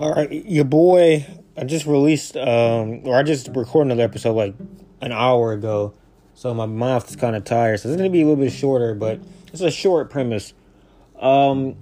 All 0.00 0.14
right, 0.14 0.32
your 0.32 0.64
boy. 0.64 1.26
I 1.58 1.64
just 1.64 1.84
released, 1.84 2.34
um, 2.34 3.06
or 3.06 3.16
I 3.16 3.22
just 3.22 3.48
recorded 3.48 3.92
another 3.92 4.04
episode 4.04 4.32
like 4.32 4.54
an 5.02 5.12
hour 5.12 5.52
ago, 5.52 5.92
so 6.32 6.54
my 6.54 6.64
mouth 6.64 7.06
is 7.10 7.16
kind 7.16 7.36
of 7.36 7.44
tired. 7.44 7.80
So 7.80 7.90
it's 7.90 7.98
gonna 7.98 8.08
be 8.08 8.22
a 8.22 8.26
little 8.26 8.42
bit 8.42 8.50
shorter, 8.50 8.94
but 8.94 9.20
it's 9.52 9.60
a 9.60 9.70
short 9.70 10.08
premise. 10.08 10.54
Um, 11.18 11.76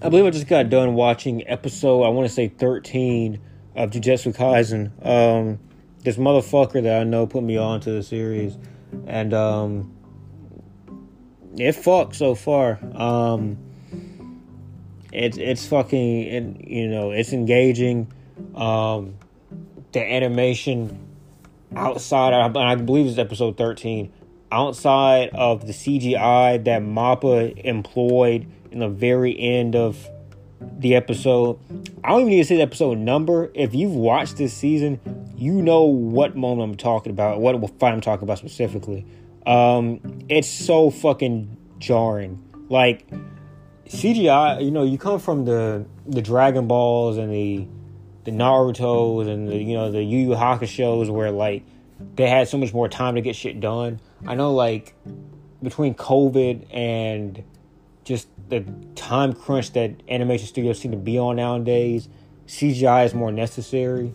I 0.00 0.08
believe 0.08 0.24
I 0.24 0.30
just 0.30 0.46
got 0.46 0.70
done 0.70 0.94
watching 0.94 1.46
episode. 1.46 2.02
I 2.02 2.08
want 2.08 2.26
to 2.28 2.32
say 2.32 2.48
thirteen 2.48 3.42
of 3.76 3.90
Jujutsu 3.90 4.34
Kaisen. 4.34 4.90
Um, 5.06 5.58
this 6.04 6.16
motherfucker 6.16 6.82
that 6.82 7.02
I 7.02 7.04
know 7.04 7.26
put 7.26 7.42
me 7.42 7.58
on 7.58 7.82
to 7.82 7.90
the 7.90 8.02
series, 8.02 8.56
and 9.06 9.34
um, 9.34 9.94
it 11.58 11.72
fucked 11.72 12.16
so 12.16 12.34
far. 12.34 12.78
Um 12.94 13.58
it's 15.12 15.36
it's 15.36 15.66
fucking 15.66 16.28
and 16.28 16.64
you 16.66 16.88
know 16.88 17.10
it's 17.10 17.32
engaging. 17.32 18.12
Um 18.54 19.14
the 19.92 20.00
animation 20.00 20.98
outside 21.76 22.32
of, 22.32 22.56
i 22.56 22.74
believe 22.74 23.06
it's 23.06 23.18
episode 23.18 23.56
13 23.56 24.12
outside 24.50 25.30
of 25.34 25.66
the 25.66 25.72
cgi 25.72 26.64
that 26.64 26.82
mappa 26.82 27.56
employed 27.64 28.46
in 28.70 28.78
the 28.78 28.88
very 28.88 29.38
end 29.38 29.74
of 29.76 30.08
the 30.78 30.94
episode. 30.94 31.58
I 32.04 32.10
don't 32.10 32.20
even 32.20 32.30
need 32.30 32.42
to 32.42 32.44
say 32.44 32.56
the 32.56 32.62
episode 32.62 32.96
number. 32.98 33.50
If 33.52 33.74
you've 33.74 33.94
watched 33.94 34.36
this 34.36 34.54
season 34.54 35.00
you 35.36 35.60
know 35.60 35.82
what 35.82 36.36
moment 36.36 36.70
i'm 36.70 36.76
talking 36.76 37.10
about 37.10 37.40
what 37.40 37.58
fight 37.80 37.92
i'm 37.92 38.00
talking 38.00 38.24
about 38.24 38.38
specifically. 38.38 39.04
Um 39.46 40.00
it's 40.28 40.48
so 40.48 40.90
fucking 40.90 41.56
jarring. 41.78 42.42
Like 42.68 43.06
CGI, 43.88 44.64
you 44.64 44.70
know, 44.70 44.84
you 44.84 44.98
come 44.98 45.18
from 45.18 45.44
the 45.44 45.84
the 46.06 46.22
Dragon 46.22 46.66
Balls 46.66 47.16
and 47.18 47.32
the 47.32 47.66
the 48.24 48.30
Naruto's 48.30 49.26
and 49.26 49.48
the 49.48 49.56
you 49.56 49.74
know 49.74 49.90
the 49.90 50.02
Yu 50.02 50.30
Yu 50.30 50.34
Hakusho's 50.34 51.10
where 51.10 51.30
like 51.30 51.64
they 52.16 52.28
had 52.28 52.48
so 52.48 52.58
much 52.58 52.72
more 52.72 52.88
time 52.88 53.14
to 53.16 53.20
get 53.20 53.36
shit 53.36 53.60
done. 53.60 54.00
I 54.26 54.34
know 54.34 54.52
like 54.52 54.94
between 55.62 55.94
COVID 55.94 56.66
and 56.74 57.42
just 58.04 58.28
the 58.48 58.64
time 58.94 59.32
crunch 59.32 59.72
that 59.72 59.92
animation 60.08 60.46
studios 60.46 60.78
seem 60.80 60.90
to 60.90 60.96
be 60.96 61.18
on 61.18 61.36
nowadays, 61.36 62.08
CGI 62.46 63.04
is 63.04 63.14
more 63.14 63.32
necessary. 63.32 64.12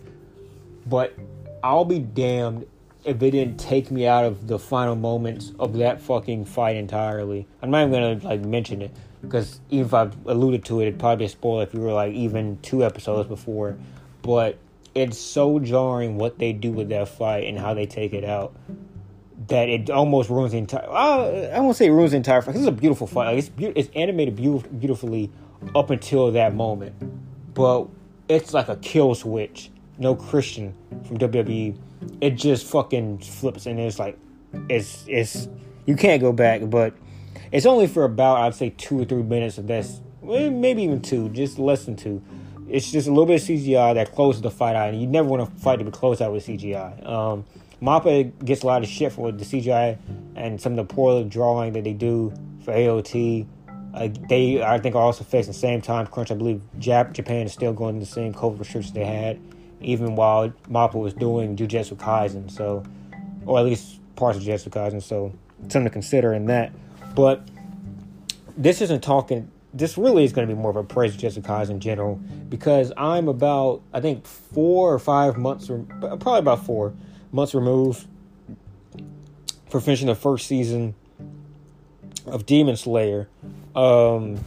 But 0.86 1.14
I'll 1.62 1.84
be 1.84 1.98
damned 1.98 2.66
if 3.04 3.22
it 3.22 3.30
didn't 3.30 3.58
take 3.58 3.90
me 3.90 4.06
out 4.06 4.24
of 4.24 4.48
the 4.48 4.58
final 4.58 4.96
moments 4.96 5.52
of 5.58 5.78
that 5.78 6.00
fucking 6.00 6.44
fight 6.44 6.76
entirely. 6.76 7.46
I'm 7.62 7.70
not 7.70 7.86
even 7.86 7.92
gonna 7.92 8.28
like 8.28 8.40
mention 8.40 8.82
it 8.82 8.90
because 9.22 9.60
even 9.70 9.86
if 9.86 9.94
I've 9.94 10.26
alluded 10.26 10.64
to 10.66 10.80
it, 10.80 10.88
it'd 10.88 11.00
probably 11.00 11.24
be 11.24 11.24
a 11.26 11.28
spoiler 11.28 11.62
if 11.64 11.74
you 11.74 11.80
were 11.80 11.92
like 11.92 12.12
even 12.12 12.58
two 12.62 12.84
episodes 12.84 13.28
before. 13.28 13.76
But 14.22 14.58
it's 14.94 15.18
so 15.18 15.58
jarring 15.58 16.16
what 16.16 16.38
they 16.38 16.52
do 16.52 16.72
with 16.72 16.88
that 16.90 17.08
fight 17.08 17.44
and 17.44 17.58
how 17.58 17.74
they 17.74 17.86
take 17.86 18.12
it 18.12 18.24
out 18.24 18.54
that 19.48 19.68
it 19.68 19.90
almost 19.90 20.30
ruins 20.30 20.52
the 20.52 20.58
entire. 20.58 20.88
Uh, 20.88 21.50
I 21.54 21.60
won't 21.60 21.76
say 21.76 21.90
ruins 21.90 22.12
the 22.12 22.16
entire 22.16 22.42
fight. 22.42 22.52
This 22.52 22.62
is 22.62 22.68
a 22.68 22.72
beautiful 22.72 23.06
fight. 23.06 23.26
Like 23.26 23.38
it's 23.38 23.48
be- 23.48 23.66
it's 23.66 23.90
animated 23.94 24.36
be- 24.36 24.62
beautifully 24.78 25.30
up 25.74 25.90
until 25.90 26.32
that 26.32 26.54
moment, 26.54 26.94
but 27.54 27.88
it's 28.28 28.52
like 28.52 28.68
a 28.68 28.76
kill 28.76 29.14
switch. 29.14 29.70
No 29.98 30.14
Christian 30.14 30.74
from 31.04 31.18
WWE. 31.18 31.76
It 32.20 32.30
just 32.32 32.66
fucking 32.66 33.18
flips 33.18 33.66
and 33.66 33.80
it's 33.80 33.98
like 33.98 34.16
it's 34.68 35.04
it's 35.08 35.48
you 35.86 35.96
can't 35.96 36.20
go 36.20 36.32
back, 36.32 36.68
but 36.68 36.94
it's 37.52 37.66
only 37.66 37.86
for 37.86 38.04
about 38.04 38.38
I'd 38.38 38.54
say 38.54 38.70
two 38.70 39.00
or 39.00 39.04
three 39.04 39.22
minutes 39.22 39.58
of 39.58 39.66
this, 39.66 40.00
maybe 40.22 40.82
even 40.82 41.00
two, 41.00 41.28
just 41.30 41.58
less 41.58 41.84
than 41.84 41.96
two. 41.96 42.22
It's 42.68 42.90
just 42.90 43.08
a 43.08 43.10
little 43.10 43.26
bit 43.26 43.40
of 43.40 43.48
CGI 43.48 43.94
that 43.94 44.12
closes 44.12 44.42
the 44.42 44.50
fight 44.50 44.76
out, 44.76 44.90
and 44.90 45.00
you 45.00 45.06
never 45.06 45.26
want 45.26 45.48
to 45.48 45.60
fight 45.62 45.78
to 45.78 45.84
be 45.84 45.90
closed 45.90 46.20
out 46.20 46.32
with 46.32 46.46
CGI. 46.46 47.06
Um, 47.06 47.44
Mappa 47.80 48.44
gets 48.44 48.62
a 48.62 48.66
lot 48.66 48.82
of 48.82 48.88
shit 48.88 49.12
for 49.12 49.32
the 49.32 49.44
CGI 49.44 49.96
and 50.34 50.60
some 50.60 50.78
of 50.78 50.88
the 50.88 50.94
poor 50.94 51.24
drawing 51.24 51.72
that 51.74 51.84
they 51.84 51.92
do 51.92 52.32
for 52.64 52.72
AOT. 52.72 53.46
Uh, 53.94 54.08
they, 54.28 54.62
I 54.62 54.78
think, 54.78 54.94
are 54.96 55.02
also 55.02 55.24
facing 55.24 55.52
the 55.52 55.58
same 55.58 55.80
time 55.80 56.06
crunch. 56.06 56.30
I 56.30 56.34
believe 56.34 56.60
Jap- 56.78 57.12
Japan 57.12 57.46
is 57.46 57.52
still 57.52 57.72
going 57.72 57.98
the 58.00 58.06
same 58.06 58.34
COVID 58.34 58.58
restrictions 58.58 58.92
they 58.92 59.04
had, 59.04 59.40
even 59.80 60.14
while 60.14 60.50
Mappa 60.68 60.94
was 60.94 61.14
doing 61.14 61.56
Jujutsu 61.56 61.96
Kaisen. 61.96 62.50
So, 62.50 62.82
or 63.46 63.60
at 63.60 63.64
least 63.64 64.00
parts 64.16 64.36
of 64.36 64.44
Jujutsu 64.44 64.68
Kaisen. 64.68 65.02
So, 65.02 65.32
something 65.62 65.84
to 65.84 65.90
consider 65.90 66.34
in 66.34 66.46
that. 66.46 66.72
But 67.18 67.42
this 68.56 68.80
isn't 68.80 69.02
talking. 69.02 69.50
This 69.74 69.98
really 69.98 70.22
is 70.22 70.32
going 70.32 70.46
to 70.46 70.54
be 70.54 70.56
more 70.56 70.70
of 70.70 70.76
a 70.76 70.84
praise 70.84 71.16
of 71.16 71.42
Kaisen 71.42 71.70
in 71.70 71.80
general 71.80 72.14
because 72.48 72.92
I'm 72.96 73.26
about 73.26 73.82
I 73.92 74.00
think 74.00 74.24
four 74.24 74.94
or 74.94 75.00
five 75.00 75.36
months, 75.36 75.68
or 75.68 75.78
probably 76.00 76.38
about 76.38 76.64
four 76.64 76.94
months 77.32 77.56
removed 77.56 78.06
for 79.68 79.80
finishing 79.80 80.06
the 80.06 80.14
first 80.14 80.46
season 80.46 80.94
of 82.24 82.46
Demon 82.46 82.76
Slayer, 82.76 83.28
um, 83.74 84.38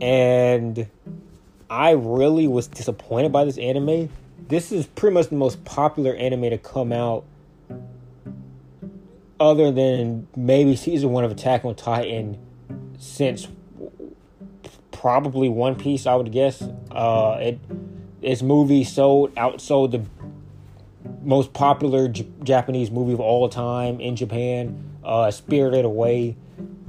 and 0.00 0.86
I 1.68 1.90
really 1.90 2.48
was 2.48 2.68
disappointed 2.68 3.32
by 3.32 3.44
this 3.44 3.58
anime. 3.58 4.08
This 4.48 4.72
is 4.72 4.86
pretty 4.86 5.12
much 5.12 5.28
the 5.28 5.36
most 5.36 5.62
popular 5.66 6.14
anime 6.14 6.48
to 6.48 6.56
come 6.56 6.90
out 6.90 7.24
other 9.38 9.70
than 9.70 10.28
maybe 10.36 10.76
season 10.76 11.10
one 11.10 11.24
of 11.24 11.30
Attack 11.30 11.64
on 11.64 11.74
Titan 11.74 12.38
since 12.98 13.48
probably 14.92 15.48
One 15.48 15.76
Piece, 15.76 16.06
I 16.06 16.14
would 16.14 16.32
guess. 16.32 16.62
Uh, 16.90 17.38
it 17.40 17.60
its 18.22 18.42
movie 18.42 18.82
sold 18.82 19.34
outsold 19.34 19.92
the 19.92 20.02
most 21.22 21.52
popular 21.52 22.08
J- 22.08 22.26
Japanese 22.42 22.90
movie 22.90 23.12
of 23.12 23.20
all 23.20 23.48
time 23.48 24.00
in 24.00 24.16
Japan, 24.16 24.98
uh, 25.04 25.30
Spirited 25.30 25.84
Away. 25.84 26.36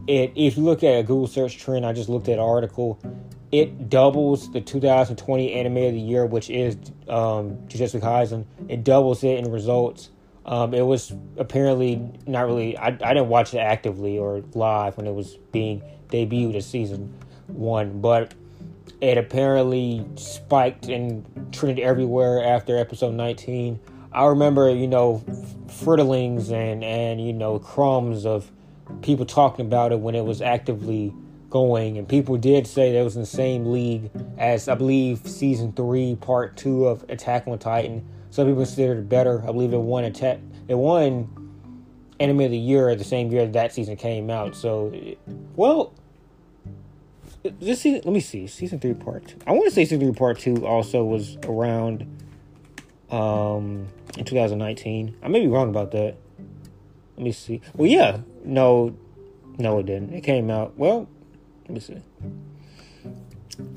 It 0.08 0.32
if 0.36 0.58
you 0.58 0.64
look 0.64 0.84
at 0.84 1.00
a 1.00 1.04
Google 1.04 1.28
search 1.28 1.58
trend, 1.60 1.86
I 1.86 1.94
just 1.94 2.10
looked 2.10 2.30
at 2.30 2.36
an 2.36 2.40
article. 2.40 3.00
It 3.52 3.90
doubles 3.90 4.52
the 4.52 4.60
2020 4.60 5.54
Anime 5.54 5.78
of 5.78 5.94
the 5.94 6.00
Year, 6.00 6.26
which 6.26 6.50
is 6.50 6.76
um, 7.08 7.56
Jujutsu 7.68 8.02
Kaisen. 8.02 8.46
It 8.68 8.84
doubles 8.84 9.24
it 9.24 9.38
in 9.38 9.52
results. 9.52 10.10
Um, 10.48 10.74
it 10.74 10.86
was 10.86 11.14
apparently 11.36 12.02
not 12.26 12.46
really. 12.46 12.78
I, 12.78 12.88
I 12.88 13.14
didn't 13.14 13.28
watch 13.28 13.54
it 13.54 13.60
actively 13.60 14.18
or 14.18 14.44
live 14.54 14.96
when 14.96 15.06
it 15.06 15.14
was 15.14 15.36
being 15.52 15.82
debuted 16.10 16.56
as 16.56 16.66
season 16.66 17.14
one, 17.48 18.00
but 18.00 18.34
it 19.02 19.18
apparently 19.18 20.06
spiked 20.16 20.88
and 20.88 21.26
trended 21.52 21.84
everywhere 21.84 22.44
after 22.44 22.78
episode 22.78 23.14
19. 23.14 23.80
I 24.14 24.26
remember, 24.26 24.74
you 24.74 24.88
know, 24.88 25.24
frittlings 25.68 26.52
and 26.52 26.84
and 26.84 27.26
you 27.26 27.34
know 27.34 27.60
crumbs 27.60 28.26
of 28.26 28.50
people 29.02 29.26
talking 29.26 29.66
about 29.66 29.92
it 29.92 30.00
when 30.00 30.16
it 30.16 30.24
was 30.24 30.42
actively 30.42 31.14
going, 31.50 31.98
and 31.98 32.08
people 32.08 32.38
did 32.38 32.68
say 32.68 32.94
that 32.94 33.00
it 33.00 33.04
was 33.04 33.18
in 33.18 33.22
the 33.22 33.28
same 33.28 33.72
league 33.72 34.10
as 34.38 34.70
I 34.70 34.76
believe 34.76 35.28
season 35.28 35.74
three, 35.74 36.16
part 36.16 36.56
two 36.56 36.88
of 36.88 37.04
Attack 37.10 37.48
on 37.48 37.60
Titan 37.60 38.08
some 38.38 38.46
people 38.46 38.66
consider 38.66 38.94
it 38.94 39.10
better. 39.10 39.42
I 39.42 39.48
believe 39.48 39.74
it 39.74 39.80
won 39.80 40.04
attack. 40.04 40.38
It 40.68 40.76
won 40.76 41.28
Anime 42.20 42.42
of 42.42 42.52
the 42.52 42.58
Year 42.60 42.96
the 42.96 43.04
same 43.04 43.32
year 43.32 43.48
that 43.48 43.74
season 43.74 43.96
came 43.96 44.30
out. 44.30 44.56
So, 44.56 44.94
well, 45.56 45.92
this 47.42 47.82
season. 47.82 48.02
Let 48.06 48.14
me 48.14 48.20
see. 48.20 48.46
Season 48.46 48.80
three, 48.80 48.94
part 48.94 49.28
two. 49.28 49.38
I 49.48 49.54
want 49.54 49.66
to 49.66 49.72
say 49.72 49.86
season 49.86 50.02
three, 50.02 50.14
part 50.14 50.38
two 50.38 50.68
also 50.68 51.04
was 51.04 51.36
around 51.46 52.06
um 53.10 53.88
in 54.20 54.26
2019. 54.26 55.18
I 55.24 55.28
may 55.30 55.40
be 55.40 55.48
wrong 55.48 55.70
about 55.70 55.90
that. 55.94 56.16
Let 57.16 57.24
me 57.24 57.32
see. 57.32 57.60
Well, 57.74 57.88
yeah. 57.88 58.20
No, 58.46 58.96
no, 59.58 59.80
it 59.80 59.88
didn't. 59.88 60.14
It 60.14 60.22
came 60.22 60.52
out. 60.52 60.78
Well, 60.78 61.10
let 61.64 61.72
me 61.72 61.80
see. 61.80 61.98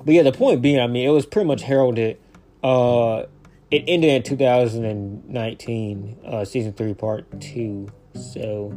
But 0.05 0.13
yeah, 0.13 0.23
the 0.23 0.33
point 0.33 0.61
being, 0.61 0.81
I 0.81 0.87
mean, 0.87 1.09
it 1.09 1.13
was 1.13 1.25
pretty 1.25 1.47
much 1.47 1.63
heralded. 1.63 2.19
Uh, 2.63 3.25
it 3.71 3.85
ended 3.87 4.11
in 4.11 4.23
2019, 4.23 6.19
uh, 6.27 6.45
season 6.45 6.73
three, 6.73 6.95
part 6.95 7.41
two. 7.41 7.89
So 8.15 8.77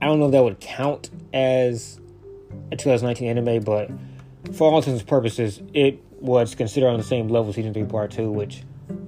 I 0.00 0.06
don't 0.06 0.18
know 0.18 0.26
if 0.26 0.32
that 0.32 0.44
would 0.44 0.60
count 0.60 1.10
as 1.32 1.98
a 2.70 2.76
2019 2.76 3.28
anime, 3.28 3.62
but 3.62 3.90
for 4.54 4.70
all 4.70 4.78
intents 4.78 5.00
and 5.00 5.08
purposes, 5.08 5.62
it 5.72 6.02
was 6.20 6.54
considered 6.54 6.88
on 6.88 6.98
the 6.98 7.04
same 7.04 7.28
level 7.28 7.52
season 7.52 7.72
three, 7.72 7.84
part 7.84 8.10
two, 8.10 8.30
which 8.30 8.62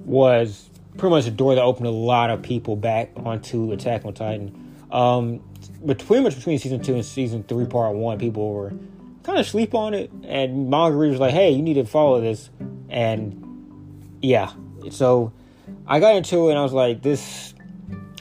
was 0.05 0.69
pretty 0.97 1.11
much 1.15 1.27
a 1.27 1.31
door 1.31 1.53
that 1.53 1.61
opened 1.63 1.85
a 1.85 1.91
lot 1.91 2.29
of 2.29 2.41
people 2.41 2.75
back 2.75 3.11
onto 3.15 3.71
Attack 3.71 4.05
on 4.05 4.13
Titan. 4.13 4.75
Um, 4.91 5.41
pretty 5.85 6.21
much 6.21 6.35
between 6.35 6.57
season 6.57 6.81
two 6.81 6.95
and 6.95 7.05
season 7.05 7.43
three, 7.43 7.65
part 7.65 7.95
one, 7.95 8.17
people 8.17 8.53
were 8.53 8.73
kind 9.23 9.37
of 9.37 9.45
sleep 9.45 9.75
on 9.75 9.93
it, 9.93 10.11
and 10.23 10.69
manga 10.69 10.95
readers 10.95 11.19
like, 11.19 11.33
"Hey, 11.33 11.51
you 11.51 11.61
need 11.61 11.75
to 11.75 11.85
follow 11.85 12.21
this," 12.21 12.49
and 12.89 13.43
yeah, 14.21 14.51
so 14.89 15.31
I 15.85 15.99
got 15.99 16.15
into 16.15 16.47
it 16.47 16.51
and 16.51 16.59
I 16.59 16.63
was 16.63 16.73
like, 16.73 17.01
this 17.01 17.53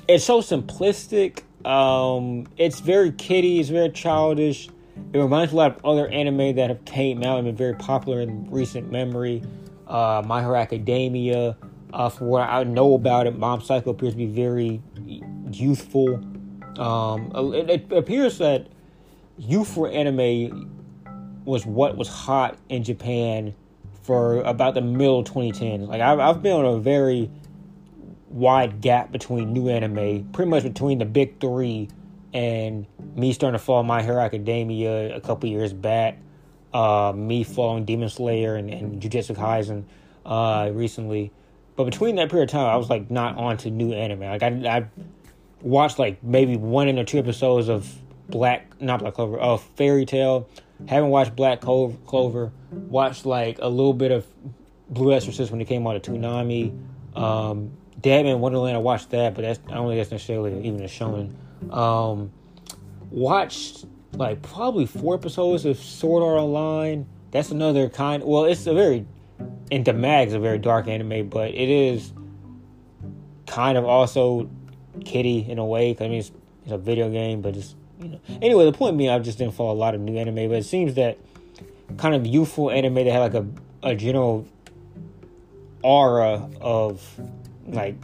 it's 0.08 0.24
so 0.24 0.40
simplistic. 0.40 1.42
Um, 1.66 2.46
it's 2.56 2.80
very 2.80 3.12
kiddie, 3.12 3.60
it's 3.60 3.68
very 3.68 3.90
childish. 3.90 4.68
It 5.12 5.18
reminds 5.18 5.52
me 5.52 5.58
a 5.58 5.62
lot 5.62 5.76
of 5.76 5.84
other 5.84 6.08
anime 6.08 6.56
that 6.56 6.70
have 6.70 6.84
came 6.84 7.22
out 7.22 7.38
and 7.38 7.46
been 7.46 7.56
very 7.56 7.74
popular 7.74 8.20
in 8.20 8.50
recent 8.50 8.90
memory. 8.90 9.42
uh, 9.86 10.22
My 10.24 10.40
Hero 10.40 10.56
Academia. 10.56 11.56
Uh, 11.92 12.10
what 12.10 12.48
I 12.48 12.64
know 12.64 12.94
about 12.94 13.26
it, 13.26 13.38
Mob 13.38 13.62
Psycho 13.62 13.90
appears 13.90 14.12
to 14.14 14.18
be 14.18 14.26
very 14.26 14.82
youthful. 15.50 16.16
Um, 16.78 17.32
it, 17.54 17.70
it 17.70 17.92
appears 17.92 18.38
that 18.38 18.68
youthful 19.38 19.86
anime 19.86 20.70
was 21.44 21.64
what 21.64 21.96
was 21.96 22.08
hot 22.08 22.58
in 22.68 22.82
Japan 22.82 23.54
for 24.06 24.40
about 24.42 24.74
the 24.74 24.80
middle 24.80 25.24
2010s. 25.24 25.88
Like 25.88 26.00
I've, 26.00 26.20
I've 26.20 26.42
been 26.42 26.52
on 26.52 26.64
a 26.64 26.78
very 26.78 27.28
wide 28.28 28.80
gap 28.80 29.10
between 29.10 29.52
new 29.52 29.68
anime, 29.68 30.30
pretty 30.32 30.48
much 30.48 30.62
between 30.62 30.98
the 30.98 31.04
big 31.04 31.40
three 31.40 31.88
and 32.32 32.86
me 33.16 33.32
starting 33.32 33.58
to 33.58 33.64
follow 33.64 33.82
My 33.82 34.02
Hero 34.02 34.20
Academia 34.20 35.16
a 35.16 35.20
couple 35.20 35.48
years 35.48 35.72
back, 35.72 36.18
uh, 36.72 37.12
me 37.16 37.42
following 37.42 37.84
Demon 37.84 38.08
Slayer 38.08 38.54
and, 38.54 38.70
and 38.70 39.02
Jujutsu 39.02 39.34
Kaisen 39.34 39.84
uh, 40.24 40.70
recently. 40.72 41.32
But 41.74 41.84
between 41.84 42.14
that 42.16 42.30
period 42.30 42.48
of 42.48 42.52
time, 42.52 42.66
I 42.66 42.76
was 42.76 42.88
like 42.88 43.10
not 43.10 43.36
on 43.36 43.56
to 43.58 43.70
new 43.70 43.92
anime. 43.92 44.20
Like 44.20 44.42
I, 44.42 44.48
I 44.48 44.86
watched 45.62 45.98
like 45.98 46.22
maybe 46.22 46.56
one 46.56 46.96
or 46.96 47.04
two 47.04 47.18
episodes 47.18 47.68
of 47.68 47.92
Black, 48.28 48.80
not 48.80 49.00
Black 49.00 49.14
Clover, 49.14 49.38
of 49.38 49.62
Fairy 49.76 50.06
Tail. 50.06 50.48
Haven't 50.88 51.10
watched 51.10 51.34
Black 51.34 51.60
Clover. 51.60 52.52
Watched 52.70 53.26
like 53.26 53.58
a 53.60 53.68
little 53.68 53.94
bit 53.94 54.12
of 54.12 54.26
Blue 54.88 55.12
Exorcist 55.12 55.50
when 55.50 55.60
it 55.60 55.66
came 55.66 55.86
out 55.86 55.96
of 55.96 56.02
Toonami. 56.02 56.78
Um, 57.16 57.72
Deadman 58.00 58.40
Wonderland, 58.40 58.76
I 58.76 58.80
watched 58.80 59.10
that, 59.10 59.34
but 59.34 59.42
that's 59.42 59.58
I 59.68 59.74
don't 59.74 59.88
think 59.88 59.98
that's 59.98 60.10
necessarily 60.10 60.66
even 60.66 60.82
a 60.82 60.84
shonen. 60.84 61.32
Um, 61.72 62.30
watched 63.10 63.86
like 64.12 64.42
probably 64.42 64.86
four 64.86 65.14
episodes 65.14 65.64
of 65.64 65.78
Sword 65.78 66.22
Art 66.22 66.38
Online. 66.38 67.06
That's 67.30 67.50
another 67.50 67.88
kind. 67.88 68.22
Well, 68.22 68.44
it's 68.44 68.66
a 68.66 68.74
very 68.74 69.06
into 69.70 69.92
Mag's 69.92 70.34
a 70.34 70.38
very 70.38 70.58
dark 70.58 70.88
anime, 70.88 71.28
but 71.28 71.50
it 71.50 71.68
is 71.68 72.12
kind 73.46 73.76
of 73.78 73.84
also 73.84 74.48
kitty 75.04 75.38
in 75.48 75.58
a 75.58 75.64
way. 75.64 75.96
I 75.98 76.04
mean, 76.04 76.18
it's, 76.18 76.32
it's 76.62 76.72
a 76.72 76.78
video 76.78 77.10
game, 77.10 77.40
but 77.40 77.56
it's 77.56 77.74
you 78.00 78.08
know. 78.08 78.20
Anyway, 78.42 78.64
the 78.64 78.76
point 78.76 78.98
being, 78.98 79.10
I 79.10 79.18
just 79.18 79.38
didn't 79.38 79.54
follow 79.54 79.72
a 79.72 79.74
lot 79.74 79.94
of 79.94 80.00
new 80.00 80.16
anime, 80.16 80.48
but 80.48 80.58
it 80.58 80.64
seems 80.64 80.94
that 80.94 81.18
kind 81.96 82.14
of 82.14 82.26
youthful 82.26 82.70
anime 82.70 82.94
they 82.94 83.10
have 83.10 83.32
like 83.32 83.34
a 83.34 83.46
a 83.82 83.94
general 83.94 84.46
aura 85.82 86.48
of 86.60 87.20
like 87.68 87.94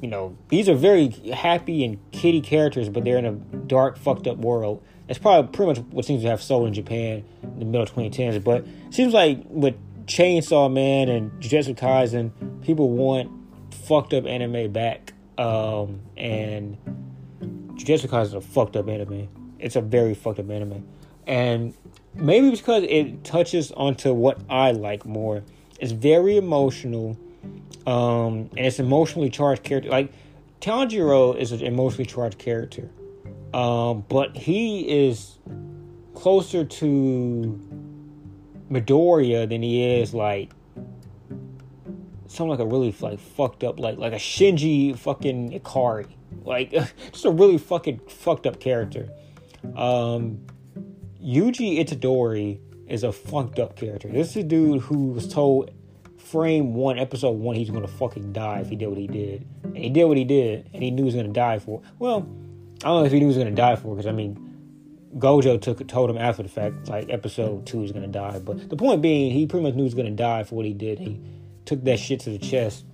you 0.00 0.08
know 0.08 0.36
these 0.48 0.68
are 0.68 0.74
very 0.74 1.08
happy 1.32 1.84
and 1.84 1.98
kitty 2.10 2.40
characters, 2.40 2.88
but 2.88 3.04
they're 3.04 3.18
in 3.18 3.26
a 3.26 3.32
dark, 3.32 3.96
fucked 3.96 4.26
up 4.26 4.38
world. 4.38 4.82
That's 5.06 5.18
probably 5.18 5.52
pretty 5.52 5.80
much 5.80 5.92
what 5.92 6.04
seems 6.04 6.22
to 6.22 6.28
have 6.28 6.42
sold 6.42 6.66
in 6.68 6.74
Japan 6.74 7.24
in 7.42 7.58
the 7.58 7.64
middle 7.64 7.86
2010s. 7.86 8.42
But 8.42 8.66
seems 8.90 9.12
like 9.12 9.42
with 9.46 9.74
Chainsaw 10.06 10.72
Man 10.72 11.08
and 11.08 11.30
Jujutsu 11.40 11.76
Kaisen, 11.76 12.32
people 12.62 12.90
want 12.90 13.30
fucked 13.74 14.14
up 14.14 14.26
anime 14.26 14.72
back. 14.72 15.12
Um, 15.38 16.00
and 16.16 16.76
Jujutsu 17.76 18.08
Kaisen 18.08 18.22
is 18.24 18.34
a 18.34 18.40
fucked 18.40 18.76
up 18.76 18.88
anime. 18.88 19.28
It's 19.58 19.76
a 19.76 19.80
very 19.80 20.14
fucked 20.14 20.38
up 20.38 20.50
anime. 20.50 20.86
And 21.26 21.74
maybe 22.14 22.50
because 22.50 22.84
it 22.84 23.24
touches 23.24 23.72
onto 23.72 24.12
what 24.12 24.38
I 24.48 24.72
like 24.72 25.04
more. 25.06 25.42
It's 25.80 25.92
very 25.92 26.36
emotional. 26.36 27.16
Um, 27.86 28.50
and 28.56 28.66
it's 28.66 28.78
emotionally 28.78 29.30
charged 29.30 29.62
character. 29.62 29.90
Like 29.90 30.12
Tanjiro 30.60 31.36
is 31.36 31.52
an 31.52 31.60
emotionally 31.62 32.06
charged 32.06 32.38
character. 32.38 32.90
Um, 33.52 34.04
but 34.08 34.36
he 34.36 35.08
is 35.08 35.38
closer 36.14 36.64
to 36.64 37.60
Midoriya 38.70 39.48
than 39.48 39.62
he 39.62 40.00
is 40.00 40.14
like 40.14 40.50
something 42.26 42.48
like 42.48 42.60
a 42.60 42.66
really 42.66 42.94
like 43.00 43.18
fucked 43.18 43.62
up 43.62 43.78
like 43.78 43.98
like 43.98 44.12
a 44.12 44.16
Shinji 44.16 44.96
fucking 44.96 45.52
Ikari. 45.58 46.06
Like 46.44 46.70
just 47.12 47.24
a 47.24 47.30
really 47.30 47.58
fucking 47.58 48.00
fucked 48.08 48.46
up 48.46 48.60
character. 48.60 49.08
Um 49.76 50.46
Yuji 51.22 51.78
Itadori 51.78 52.58
is 52.88 53.04
a 53.04 53.12
fucked 53.12 53.58
up 53.58 53.76
character. 53.76 54.08
This 54.08 54.30
is 54.30 54.36
a 54.36 54.42
dude 54.42 54.82
who 54.82 55.12
was 55.12 55.28
told 55.28 55.70
frame 56.18 56.74
one, 56.74 56.98
episode 56.98 57.32
one, 57.32 57.54
he's 57.54 57.70
gonna 57.70 57.86
fucking 57.86 58.32
die 58.32 58.60
if 58.60 58.70
he 58.70 58.76
did 58.76 58.88
what 58.88 58.98
he 58.98 59.06
did. 59.06 59.46
And 59.64 59.76
he 59.76 59.90
did 59.90 60.04
what 60.04 60.16
he 60.16 60.24
did, 60.24 60.68
and 60.72 60.82
he 60.82 60.90
knew 60.90 61.02
he 61.02 61.06
was 61.06 61.14
gonna 61.14 61.28
die 61.28 61.58
for. 61.58 61.82
Well, 61.98 62.28
I 62.82 62.88
don't 62.88 63.00
know 63.00 63.04
if 63.04 63.12
he 63.12 63.18
knew 63.18 63.26
he 63.26 63.28
was 63.28 63.36
gonna 63.36 63.50
die 63.50 63.76
for, 63.76 63.94
because 63.94 64.06
I 64.06 64.12
mean, 64.12 64.48
Gojo 65.18 65.60
took 65.60 65.86
told 65.86 66.10
him 66.10 66.16
after 66.16 66.42
the 66.42 66.48
fact, 66.48 66.88
like 66.88 67.10
episode 67.10 67.66
two, 67.66 67.82
he's 67.82 67.92
gonna 67.92 68.08
die. 68.08 68.38
But 68.38 68.70
the 68.70 68.76
point 68.76 69.02
being, 69.02 69.30
he 69.30 69.46
pretty 69.46 69.64
much 69.64 69.74
knew 69.74 69.82
he 69.82 69.84
was 69.84 69.94
gonna 69.94 70.10
die 70.10 70.44
for 70.44 70.54
what 70.54 70.64
he 70.64 70.72
did. 70.72 70.98
He 70.98 71.20
took 71.66 71.84
that 71.84 71.98
shit 71.98 72.20
to 72.20 72.30
the 72.30 72.38
chest. 72.38 72.84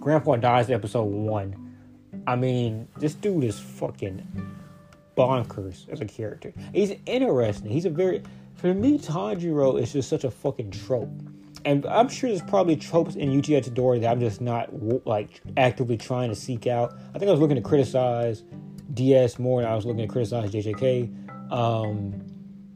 Grandpa 0.00 0.36
dies 0.36 0.68
in 0.68 0.74
episode 0.74 1.04
one. 1.04 1.65
I 2.26 2.36
mean, 2.36 2.88
this 2.98 3.14
dude 3.14 3.44
is 3.44 3.58
fucking 3.58 4.26
bonkers 5.16 5.88
as 5.88 6.00
a 6.00 6.04
character. 6.04 6.52
He's 6.72 6.94
interesting. 7.06 7.70
He's 7.70 7.84
a 7.84 7.90
very, 7.90 8.22
for 8.54 8.74
me, 8.74 8.98
Tanjiro 8.98 9.80
is 9.80 9.92
just 9.92 10.08
such 10.08 10.24
a 10.24 10.30
fucking 10.30 10.70
trope. 10.72 11.10
And 11.64 11.84
I'm 11.86 12.08
sure 12.08 12.30
there's 12.30 12.42
probably 12.42 12.76
tropes 12.76 13.16
in 13.16 13.30
Yuji 13.30 13.60
Itadori 13.60 14.00
that 14.00 14.10
I'm 14.10 14.20
just 14.20 14.40
not 14.40 14.70
like 15.04 15.40
actively 15.56 15.96
trying 15.96 16.28
to 16.28 16.36
seek 16.36 16.66
out. 16.66 16.96
I 17.14 17.18
think 17.18 17.28
I 17.28 17.32
was 17.32 17.40
looking 17.40 17.56
to 17.56 17.62
criticize 17.62 18.44
DS 18.94 19.38
more 19.38 19.62
than 19.62 19.70
I 19.70 19.74
was 19.74 19.84
looking 19.84 20.06
to 20.06 20.12
criticize 20.12 20.50
JJK. 20.50 21.52
Um, 21.52 22.24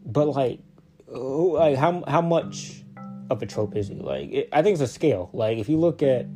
but 0.07 0.29
like, 0.29 0.59
like 1.07 1.77
how 1.77 2.03
how 2.09 2.21
much 2.21 2.83
of 3.31 3.43
a 3.43 3.47
trope 3.47 3.77
is 3.77 3.89
he? 3.89 3.95
Like, 3.95 4.33
it, 4.33 4.49
I 4.53 4.63
think 4.63 4.75
it's 4.75 4.83
a 4.83 4.93
scale. 4.93 5.31
Like, 5.33 5.59
if 5.59 5.69
you 5.69 5.79
look 5.79 6.03
at 6.03 6.27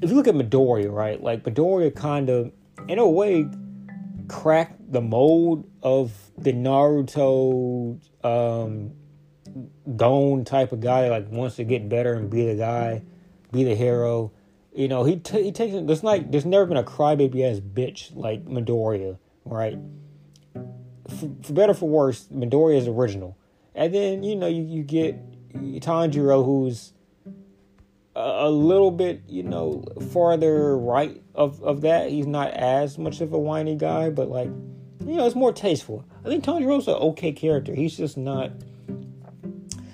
if 0.00 0.10
you 0.10 0.16
look 0.16 0.28
at 0.28 0.34
Midoriya, 0.34 0.92
right? 0.92 1.22
Like 1.22 1.44
Midoriya 1.44 1.94
kind 1.94 2.28
of, 2.28 2.52
in 2.86 2.98
a 2.98 3.08
way, 3.08 3.48
cracked 4.28 4.92
the 4.92 5.00
mold 5.00 5.68
of 5.82 6.12
the 6.36 6.52
Naruto 6.52 7.98
um, 8.24 8.92
Gon 9.96 10.44
type 10.44 10.72
of 10.72 10.80
guy. 10.80 11.08
Like 11.08 11.30
wants 11.30 11.56
to 11.56 11.64
get 11.64 11.88
better 11.88 12.14
and 12.14 12.30
be 12.30 12.46
the 12.46 12.54
guy, 12.54 13.02
be 13.50 13.64
the 13.64 13.74
hero. 13.74 14.32
You 14.72 14.86
know, 14.88 15.04
he 15.04 15.16
t- 15.16 15.42
he 15.42 15.52
takes 15.52 15.74
it. 15.74 15.86
There's 15.86 16.04
like 16.04 16.30
there's 16.30 16.46
never 16.46 16.66
been 16.66 16.76
a 16.76 16.84
crybaby 16.84 17.50
ass 17.50 17.60
bitch 17.60 18.14
like 18.14 18.44
Midoriya, 18.44 19.18
right? 19.44 19.78
For, 21.08 21.30
for 21.42 21.52
better 21.52 21.74
for 21.74 21.88
worse, 21.88 22.28
Midoriya 22.32 22.76
is 22.76 22.86
original. 22.86 23.36
And 23.74 23.94
then 23.94 24.22
you 24.22 24.36
know 24.36 24.46
you, 24.46 24.62
you 24.62 24.82
get 24.82 25.16
Tanjiro, 25.80 26.44
who's 26.44 26.92
a, 28.18 28.50
little 28.50 28.90
bit 28.90 29.22
you 29.28 29.42
know 29.42 29.84
farther 30.12 30.76
right 30.76 31.22
of 31.34 31.62
of 31.62 31.82
that. 31.82 32.10
He's 32.10 32.26
not 32.26 32.50
as 32.52 32.98
much 32.98 33.20
of 33.20 33.32
a 33.32 33.38
whiny 33.38 33.76
guy, 33.76 34.10
but 34.10 34.28
like 34.28 34.48
you 35.04 35.14
know 35.14 35.26
it's 35.26 35.36
more 35.36 35.52
tasteful. 35.52 36.04
I 36.24 36.28
think 36.28 36.44
Tanjiro's 36.44 36.88
an 36.88 36.94
okay 36.94 37.32
character. 37.32 37.74
He's 37.74 37.96
just 37.96 38.16
not. 38.16 38.52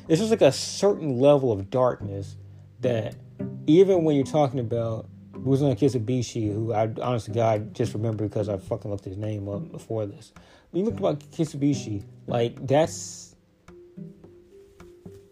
It's 0.09 0.21
just 0.21 0.31
like 0.31 0.43
a 0.43 0.53
certain 0.53 1.19
level 1.19 1.51
of 1.51 1.71
darkness 1.71 2.37
that 2.81 3.15
even 3.67 4.05
when 4.05 4.17
you're 4.17 4.27
talking 4.27 4.61
about 4.61 5.09
Muzan 5.33 5.79
Kisabishi, 5.79 6.53
who 6.53 6.73
I 6.73 6.91
honestly 7.01 7.35
God 7.35 7.75
just 7.75 7.95
remember 7.95 8.25
because 8.25 8.49
I 8.49 8.59
fucking 8.59 8.91
looked 8.91 9.05
his 9.05 9.17
name 9.17 9.49
up 9.49 9.71
before 9.71 10.07
this. 10.07 10.33
When 10.71 10.85
you 10.85 10.91
look 10.91 10.99
about 10.99 11.21
Kisabishi, 11.21 12.05
like 12.27 12.67
that's 12.67 13.24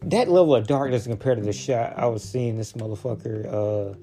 that 0.04 0.28
level 0.28 0.54
of 0.54 0.66
darkness 0.66 1.06
compared 1.06 1.38
to 1.38 1.44
the 1.44 1.52
shot 1.52 1.94
I 1.97 2.06
was 2.06 2.23
seeing 2.23 2.56
this 2.56 2.73
motherfucker 2.73 3.47
uh 3.47 3.94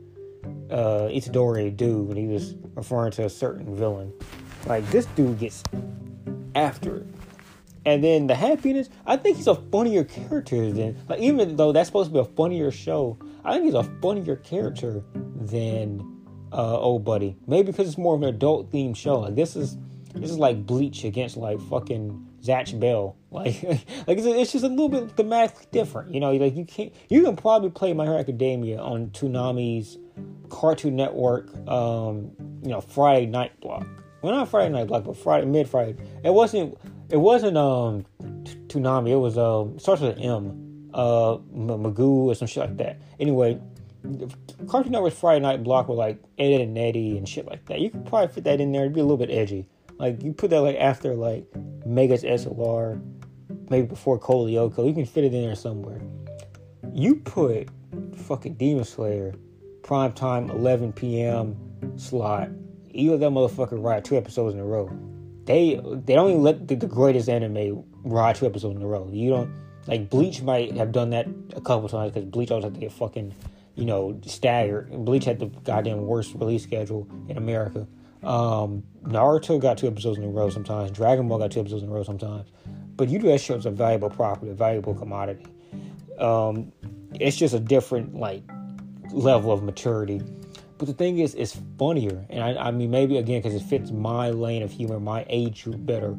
uh 0.73 1.09
Itadori 1.09 1.75
do 1.75 2.03
when 2.03 2.17
he 2.17 2.27
was 2.27 2.55
referring 2.75 3.11
to 3.13 3.25
a 3.25 3.29
certain 3.29 3.75
villain. 3.75 4.13
Like 4.65 4.89
this 4.91 5.05
dude 5.07 5.39
gets 5.39 5.63
after 6.55 6.97
it. 6.97 7.07
And 7.85 8.03
then 8.03 8.27
the 8.27 8.35
happiness, 8.35 8.89
I 9.05 9.17
think 9.17 9.37
he's 9.37 9.47
a 9.47 9.55
funnier 9.55 10.03
character 10.03 10.71
than 10.71 10.97
like 11.07 11.19
even 11.19 11.55
though 11.55 11.71
that's 11.71 11.87
supposed 11.87 12.09
to 12.09 12.13
be 12.13 12.19
a 12.19 12.25
funnier 12.25 12.71
show, 12.71 13.17
I 13.43 13.53
think 13.53 13.65
he's 13.65 13.73
a 13.73 13.83
funnier 14.01 14.35
character 14.37 15.03
than 15.13 16.17
uh 16.51 16.79
old 16.79 17.03
buddy. 17.03 17.35
Maybe 17.47 17.71
because 17.71 17.87
it's 17.87 17.97
more 17.97 18.15
of 18.15 18.21
an 18.21 18.29
adult 18.29 18.71
themed 18.71 18.95
show. 18.95 19.19
Like 19.19 19.35
this 19.35 19.55
is 19.55 19.77
this 20.13 20.31
is 20.31 20.37
like 20.37 20.65
Bleach 20.65 21.03
against 21.03 21.37
like 21.37 21.59
fucking 21.61 22.28
Zatch 22.41 22.79
Bell. 22.79 23.15
Like, 23.31 23.61
like 23.61 24.17
it's, 24.17 24.25
it's, 24.25 24.51
just 24.53 24.65
a 24.65 24.67
little 24.67 24.89
bit 24.89 25.15
thematically 25.15 25.69
different. 25.69 26.15
You 26.15 26.19
know, 26.19 26.31
like 26.31 26.55
you 26.55 26.65
can't, 26.65 26.91
you 27.09 27.23
can 27.23 27.35
probably 27.35 27.69
play 27.69 27.93
My 27.93 28.03
Hero 28.03 28.17
Academia 28.17 28.79
on 28.79 29.09
Toonami's 29.11 29.99
Cartoon 30.49 30.95
Network, 30.95 31.55
um, 31.69 32.31
you 32.63 32.69
know, 32.69 32.81
Friday 32.81 33.27
night 33.27 33.59
block. 33.61 33.85
Well, 34.23 34.33
not 34.33 34.49
Friday 34.49 34.73
night 34.73 34.87
block, 34.87 35.03
but 35.03 35.15
Friday, 35.15 35.45
mid 35.45 35.69
Friday. 35.69 35.95
It 36.23 36.33
wasn't, 36.33 36.75
it 37.11 37.17
wasn't, 37.17 37.55
um, 37.55 38.03
Toonami. 38.67 39.09
It 39.11 39.17
was, 39.17 39.37
um, 39.37 39.77
starts 39.77 40.01
with 40.01 40.17
an 40.17 40.23
M, 40.23 40.89
uh, 40.95 41.37
Magoo 41.53 42.25
or 42.25 42.33
some 42.33 42.47
shit 42.47 42.61
like 42.61 42.77
that. 42.77 42.99
Anyway, 43.19 43.59
Cartoon 44.67 44.91
Network's 44.91 45.17
Friday 45.17 45.41
night 45.41 45.63
block 45.63 45.87
with 45.87 45.97
like 45.97 46.21
Ed 46.37 46.61
and 46.61 46.77
Eddie 46.77 47.17
and 47.17 47.27
shit 47.27 47.45
like 47.45 47.65
that. 47.65 47.79
You 47.79 47.89
could 47.89 48.05
probably 48.05 48.33
fit 48.33 48.43
that 48.45 48.61
in 48.61 48.71
there. 48.71 48.81
It'd 48.81 48.93
be 48.93 49.01
a 49.01 49.03
little 49.03 49.17
bit 49.17 49.29
edgy. 49.29 49.67
Like 49.99 50.23
you 50.23 50.31
put 50.31 50.49
that 50.51 50.61
like 50.61 50.77
after 50.77 51.13
like 51.13 51.45
Megas 51.85 52.23
XLR, 52.23 53.01
maybe 53.69 53.85
before 53.85 54.17
Code 54.17 54.49
You 54.49 54.69
can 54.69 55.05
fit 55.05 55.25
it 55.25 55.33
in 55.33 55.43
there 55.43 55.55
somewhere. 55.55 56.01
you 56.93 57.15
put 57.15 57.67
fucking 58.15 58.53
Demon 58.55 58.85
Slayer 58.85 59.35
prime 59.83 60.13
time 60.13 60.49
11 60.49 60.93
p.m. 60.93 61.57
slot. 61.97 62.49
Let 62.93 63.19
that 63.19 63.29
motherfucker 63.29 63.83
ride 63.83 64.05
two 64.05 64.17
episodes 64.17 64.53
in 64.55 64.61
a 64.61 64.65
row. 64.65 64.89
They 65.45 65.75
they 65.75 66.15
don't 66.15 66.29
even 66.29 66.43
let 66.43 66.67
the, 66.67 66.75
the 66.75 66.87
greatest 66.87 67.27
anime 67.27 67.83
ride 68.03 68.35
two 68.35 68.45
episodes 68.45 68.77
in 68.77 68.81
a 68.81 68.87
row. 68.87 69.09
You 69.11 69.29
don't 69.31 69.53
like 69.87 70.09
Bleach 70.09 70.41
might 70.41 70.75
have 70.77 70.91
done 70.91 71.09
that 71.09 71.27
a 71.55 71.61
couple 71.61 71.89
times 71.89 72.13
because 72.13 72.29
Bleach 72.29 72.51
always 72.51 72.63
had 72.63 72.73
to 72.73 72.79
get 72.79 72.91
fucking 72.91 73.33
you 73.75 73.85
know 73.85 74.19
staggered. 74.25 74.91
Bleach 74.91 75.25
had 75.25 75.39
the 75.39 75.47
goddamn 75.47 76.05
worst 76.05 76.33
release 76.35 76.63
schedule 76.63 77.07
in 77.27 77.37
America. 77.37 77.87
Um, 78.23 78.83
Naruto 79.03 79.59
got 79.59 79.77
two 79.77 79.87
episodes 79.87 80.17
in 80.17 80.23
a 80.23 80.27
row 80.27 80.49
sometimes. 80.49 80.91
Dragon 80.91 81.27
Ball 81.27 81.39
got 81.39 81.51
two 81.51 81.59
episodes 81.61 81.83
in 81.83 81.89
a 81.89 81.91
row 81.91 82.03
sometimes. 82.03 82.49
But 82.95 83.09
that 83.09 83.39
show's 83.39 83.65
a 83.65 83.71
valuable 83.71 84.09
property, 84.09 84.51
a 84.51 84.53
valuable 84.53 84.93
commodity. 84.93 85.45
Um, 86.17 86.73
it's 87.13 87.37
just 87.37 87.53
a 87.53 87.59
different 87.59 88.15
like 88.15 88.43
level 89.11 89.51
of 89.51 89.63
maturity. 89.63 90.21
But 90.77 90.87
the 90.87 90.93
thing 90.93 91.19
is, 91.19 91.35
it's 91.35 91.59
funnier, 91.77 92.25
and 92.29 92.43
I, 92.43 92.67
I 92.67 92.71
mean 92.71 92.91
maybe 92.91 93.17
again 93.17 93.41
because 93.41 93.55
it 93.55 93.65
fits 93.65 93.91
my 93.91 94.29
lane 94.31 94.63
of 94.63 94.71
humor, 94.71 94.99
my 94.99 95.25
age 95.29 95.63
group 95.63 95.85
better. 95.85 96.11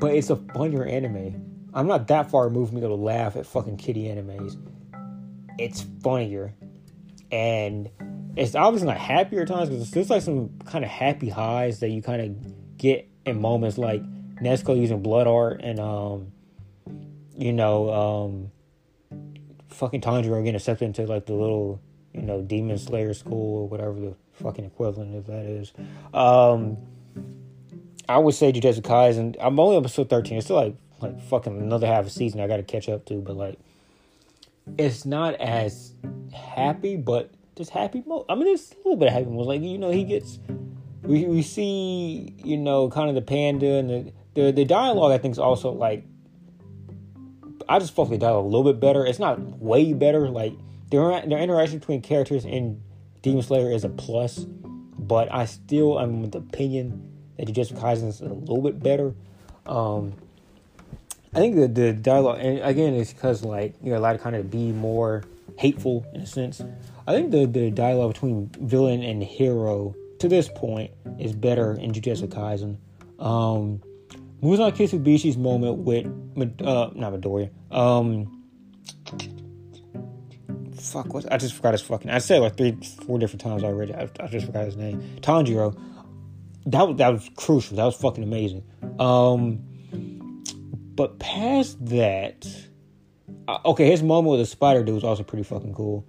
But 0.00 0.14
it's 0.14 0.30
a 0.30 0.36
funnier 0.36 0.84
anime. 0.84 1.68
I'm 1.74 1.86
not 1.86 2.08
that 2.08 2.30
far 2.30 2.44
removed 2.44 2.72
from 2.72 2.80
to 2.80 2.94
laugh 2.94 3.36
at 3.36 3.46
fucking 3.46 3.76
kitty 3.76 4.04
animes. 4.04 4.56
It's 5.58 5.84
funnier, 6.02 6.54
and 7.30 7.88
it's 8.36 8.54
obviously 8.54 8.88
not 8.88 8.98
happier 8.98 9.44
times 9.44 9.68
because 9.68 9.90
there's 9.90 10.10
like 10.10 10.22
some 10.22 10.50
kind 10.64 10.84
of 10.84 10.90
happy 10.90 11.28
highs 11.28 11.80
that 11.80 11.88
you 11.88 12.02
kind 12.02 12.22
of 12.22 12.78
get 12.78 13.08
in 13.26 13.40
moments 13.40 13.78
like 13.78 14.02
Nezuko 14.36 14.78
using 14.78 15.02
blood 15.02 15.26
art 15.26 15.60
and 15.62 15.78
um, 15.78 16.32
you 17.36 17.52
know, 17.52 17.90
um, 17.90 18.50
fucking 19.68 20.00
Tanjiro 20.00 20.42
getting 20.42 20.54
accepted 20.56 20.84
into 20.84 21.06
like 21.06 21.26
the 21.26 21.34
little, 21.34 21.80
you 22.12 22.22
know, 22.22 22.42
Demon 22.42 22.78
Slayer 22.78 23.14
school 23.14 23.62
or 23.62 23.68
whatever 23.68 23.98
the 23.98 24.14
fucking 24.34 24.64
equivalent 24.64 25.16
of 25.16 25.26
that 25.26 25.44
is. 25.46 25.72
Um, 26.12 26.76
I 28.08 28.18
would 28.18 28.34
say 28.34 28.52
Jujutsu 28.52 28.82
Kaisen. 28.82 29.36
I'm 29.40 29.58
only 29.60 29.76
episode 29.76 30.10
13. 30.10 30.38
It's 30.38 30.46
still 30.46 30.56
like 30.56 30.76
like 31.00 31.20
fucking 31.22 31.60
another 31.60 31.86
half 31.86 32.06
a 32.06 32.10
season 32.10 32.40
I 32.40 32.46
got 32.46 32.58
to 32.58 32.62
catch 32.62 32.88
up 32.88 33.06
to, 33.06 33.14
but 33.14 33.36
like 33.36 33.58
it's 34.78 35.04
not 35.04 35.34
as 35.36 35.94
happy, 36.32 36.96
but 36.96 37.32
just 37.56 37.70
happy 37.70 38.02
mode. 38.06 38.26
I 38.28 38.34
mean, 38.34 38.44
there's 38.44 38.72
a 38.72 38.76
little 38.78 38.96
bit 38.96 39.08
of 39.08 39.14
happy 39.14 39.26
mode. 39.26 39.46
Like 39.46 39.62
you 39.62 39.78
know, 39.78 39.90
he 39.90 40.04
gets 40.04 40.38
we 41.02 41.24
we 41.24 41.42
see 41.42 42.34
you 42.38 42.56
know 42.56 42.88
kind 42.90 43.08
of 43.08 43.14
the 43.14 43.22
panda 43.22 43.74
and 43.74 43.90
the 43.90 44.12
the 44.34 44.52
the 44.52 44.64
dialogue. 44.64 45.12
I 45.12 45.18
think 45.18 45.32
is 45.32 45.38
also 45.38 45.70
like 45.70 46.04
I 47.68 47.78
just 47.78 47.94
felt 47.94 48.10
the 48.10 48.18
dialogue 48.18 48.44
a 48.44 48.48
little 48.48 48.72
bit 48.72 48.80
better. 48.80 49.06
It's 49.06 49.18
not 49.18 49.40
way 49.58 49.92
better. 49.92 50.28
Like 50.28 50.54
their 50.90 51.24
their 51.26 51.38
interaction 51.38 51.78
between 51.78 52.02
characters 52.02 52.44
in 52.44 52.82
Demon 53.22 53.42
Slayer 53.42 53.70
is 53.70 53.84
a 53.84 53.88
plus, 53.88 54.38
but 54.38 55.32
I 55.32 55.44
still 55.44 56.00
am 56.00 56.24
of 56.24 56.32
the 56.32 56.38
opinion 56.38 57.12
that 57.36 57.48
Jujutsu 57.48 57.78
Kaisen 57.78 58.08
is 58.08 58.20
a 58.20 58.24
little 58.24 58.62
bit 58.62 58.82
better. 58.82 59.14
Um, 59.66 60.14
I 61.32 61.38
think 61.38 61.56
the 61.56 61.68
the 61.68 61.92
dialogue, 61.92 62.38
and 62.40 62.60
again, 62.60 62.94
it's 62.94 63.12
because 63.12 63.44
like 63.44 63.74
you're 63.82 63.96
allowed 63.96 64.14
to 64.14 64.18
kind 64.18 64.36
of 64.36 64.50
be 64.50 64.72
more 64.72 65.24
hateful 65.56 66.06
in 66.12 66.22
a 66.22 66.26
sense. 66.26 66.62
I 67.10 67.14
think 67.14 67.32
the 67.32 67.44
the 67.46 67.72
dialogue 67.72 68.12
between 68.12 68.50
villain 68.60 69.02
and 69.02 69.20
hero 69.20 69.96
to 70.20 70.28
this 70.28 70.48
point 70.48 70.92
is 71.18 71.32
better 71.32 71.72
in 71.72 71.90
Jujutsu 71.90 72.28
Kaisen. 72.28 72.76
Um, 73.18 73.82
Muzan 74.40 74.70
Kitsubishi's 74.70 75.36
moment 75.36 75.78
with 75.78 76.06
uh 76.64 76.90
not 76.94 77.12
Midoriya. 77.12 77.50
Um, 77.72 78.44
fuck 80.78 81.12
what 81.12 81.30
I 81.32 81.36
just 81.36 81.54
forgot 81.54 81.72
his 81.72 81.82
fucking. 81.82 82.12
I 82.12 82.18
said 82.18 82.42
like 82.42 82.56
three, 82.56 82.78
four 83.04 83.18
different 83.18 83.40
times 83.40 83.64
already. 83.64 83.92
I, 83.92 84.08
I 84.20 84.28
just 84.28 84.46
forgot 84.46 84.66
his 84.66 84.76
name. 84.76 85.02
Tanjiro. 85.20 85.76
That 86.66 86.86
was 86.86 86.96
that 86.98 87.08
was 87.08 87.28
crucial. 87.34 87.76
That 87.76 87.86
was 87.86 87.96
fucking 87.96 88.22
amazing. 88.22 88.62
Um, 89.00 89.64
but 90.94 91.18
past 91.18 91.84
that, 91.86 92.46
uh, 93.48 93.58
okay, 93.64 93.90
his 93.90 94.00
moment 94.00 94.30
with 94.30 94.40
the 94.40 94.46
spider 94.46 94.84
dude 94.84 94.94
was 94.94 95.02
also 95.02 95.24
pretty 95.24 95.42
fucking 95.42 95.74
cool. 95.74 96.06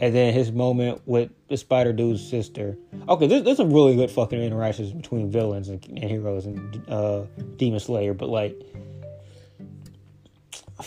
And 0.00 0.14
then 0.14 0.32
his 0.32 0.52
moment 0.52 1.02
with 1.06 1.30
the 1.48 1.56
spider 1.56 1.92
dude's 1.92 2.26
sister. 2.26 2.76
Okay, 3.08 3.26
there's, 3.26 3.42
there's 3.42 3.56
some 3.56 3.72
really 3.72 3.96
good 3.96 4.10
fucking 4.10 4.40
interactions 4.40 4.92
between 4.92 5.30
villains 5.30 5.68
and, 5.68 5.84
and 5.88 6.04
heroes 6.04 6.46
and 6.46 6.82
uh, 6.88 7.24
Demon 7.56 7.80
Slayer, 7.80 8.14
but 8.14 8.28
like. 8.28 8.56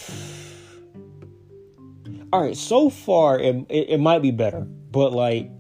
All 2.34 2.42
right, 2.42 2.56
so 2.56 2.90
far 2.90 3.38
it, 3.40 3.58
it, 3.68 3.90
it 3.90 3.98
might 4.00 4.22
be 4.22 4.32
better, 4.32 4.62
but 4.62 5.12
like 5.12 5.52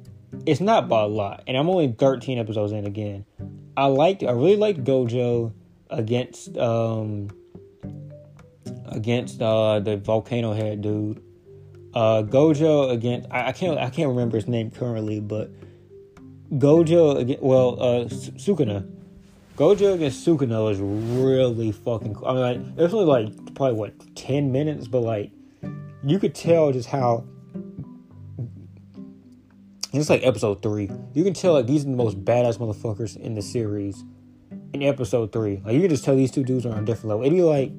it's 0.45 0.61
not 0.61 0.87
by 0.87 1.01
a 1.01 1.07
lot. 1.07 1.43
And 1.47 1.57
I'm 1.57 1.69
only 1.69 1.91
13 1.91 2.39
episodes 2.39 2.71
in 2.71 2.85
again. 2.85 3.25
I 3.75 3.85
liked 3.85 4.23
I 4.23 4.31
really 4.31 4.57
liked 4.57 4.83
Gojo 4.83 5.53
against 5.89 6.57
um 6.57 7.29
against 8.85 9.41
uh 9.41 9.79
the 9.79 9.97
volcano 9.97 10.53
head 10.53 10.81
dude. 10.81 11.21
Uh 11.93 12.23
Gojo 12.23 12.91
against 12.91 13.27
I, 13.31 13.47
I 13.47 13.51
can't 13.51 13.77
I 13.77 13.89
can't 13.89 14.09
remember 14.09 14.37
his 14.37 14.47
name 14.47 14.71
currently, 14.71 15.19
but 15.19 15.51
Gojo 16.51 17.17
against 17.17 17.43
well 17.43 17.81
uh 17.81 18.05
Sukuna. 18.05 18.89
Gojo 19.57 19.95
against 19.95 20.25
Sukuna 20.25 20.63
was 20.63 20.79
really 20.79 21.71
fucking 21.71 22.13
cool. 22.15 22.27
I 22.27 22.33
mean 22.33 22.41
like 22.41 22.77
it 22.77 22.81
was 22.81 22.93
only 22.93 23.05
like 23.05 23.55
probably 23.55 23.77
what 23.77 24.15
10 24.15 24.51
minutes, 24.51 24.87
but 24.87 25.01
like 25.01 25.31
you 26.03 26.17
could 26.19 26.33
tell 26.33 26.71
just 26.71 26.89
how 26.89 27.25
it's 29.93 30.09
like 30.09 30.25
episode 30.25 30.61
three. 30.61 30.89
You 31.13 31.23
can 31.23 31.33
tell 31.33 31.53
like 31.53 31.67
these 31.67 31.83
are 31.83 31.89
the 31.89 31.95
most 31.95 32.23
badass 32.23 32.57
motherfuckers 32.57 33.17
in 33.17 33.33
the 33.33 33.41
series. 33.41 34.03
In 34.73 34.83
episode 34.83 35.33
three, 35.33 35.61
like 35.65 35.73
you 35.73 35.81
can 35.81 35.89
just 35.89 36.05
tell 36.05 36.15
these 36.15 36.31
two 36.31 36.45
dudes 36.45 36.65
are 36.65 36.71
on 36.71 36.83
a 36.83 36.85
different 36.85 37.09
level. 37.09 37.25
It'd 37.25 37.37
be 37.37 37.43
like, 37.43 37.73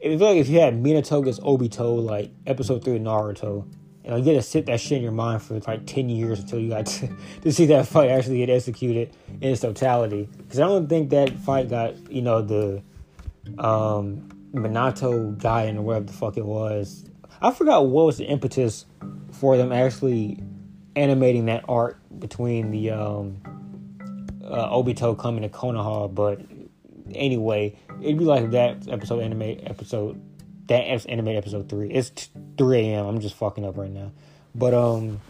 be 0.00 0.16
like 0.16 0.36
if 0.36 0.48
you 0.48 0.60
had 0.60 0.74
Minato 0.74 1.20
against 1.20 1.40
Obito, 1.42 2.02
like 2.02 2.30
episode 2.46 2.84
three 2.84 2.96
of 2.96 3.02
Naruto, 3.02 3.66
and 4.04 4.18
you 4.18 4.24
get 4.24 4.34
to 4.34 4.42
sit 4.42 4.66
that 4.66 4.80
shit 4.80 4.98
in 4.98 5.02
your 5.02 5.12
mind 5.12 5.42
for 5.42 5.58
like 5.60 5.86
ten 5.86 6.08
years 6.08 6.40
until 6.40 6.58
you 6.58 6.68
got 6.68 6.86
to, 6.86 7.08
to 7.42 7.52
see 7.52 7.66
that 7.66 7.86
fight 7.86 8.10
actually 8.10 8.38
get 8.38 8.50
executed 8.50 9.14
in 9.40 9.52
its 9.52 9.60
totality. 9.60 10.28
Because 10.36 10.60
I 10.60 10.66
don't 10.66 10.88
think 10.88 11.10
that 11.10 11.30
fight 11.40 11.68
got 11.68 12.10
you 12.10 12.22
know 12.22 12.42
the 12.42 12.82
um 13.58 14.28
Minato 14.52 15.36
guy 15.38 15.64
and 15.64 15.84
whatever 15.84 16.06
the 16.06 16.12
fuck 16.12 16.36
it 16.36 16.46
was. 16.46 17.08
I 17.40 17.50
forgot 17.52 17.86
what 17.86 18.06
was 18.06 18.18
the 18.18 18.24
impetus 18.24 18.86
for 19.30 19.56
them 19.56 19.72
actually 19.72 20.42
animating 20.94 21.46
that 21.46 21.64
art 21.68 21.98
between 22.18 22.70
the 22.70 22.90
um, 22.90 23.36
uh, 24.42 24.70
Obito 24.70 25.16
coming 25.18 25.42
to 25.42 25.48
Konoha, 25.48 26.12
but 26.12 26.40
anyway, 27.14 27.76
it'd 28.00 28.18
be 28.18 28.24
like 28.24 28.50
that 28.50 28.88
episode 28.88 29.20
animate 29.20 29.62
episode 29.64 30.20
that 30.68 30.82
animate 31.08 31.36
episode 31.36 31.68
three. 31.68 31.90
It's 31.90 32.10
t- 32.10 32.28
three 32.58 32.80
a.m. 32.80 33.06
I'm 33.06 33.20
just 33.20 33.36
fucking 33.36 33.64
up 33.64 33.76
right 33.76 33.90
now, 33.90 34.12
but 34.54 34.74
um, 34.74 35.20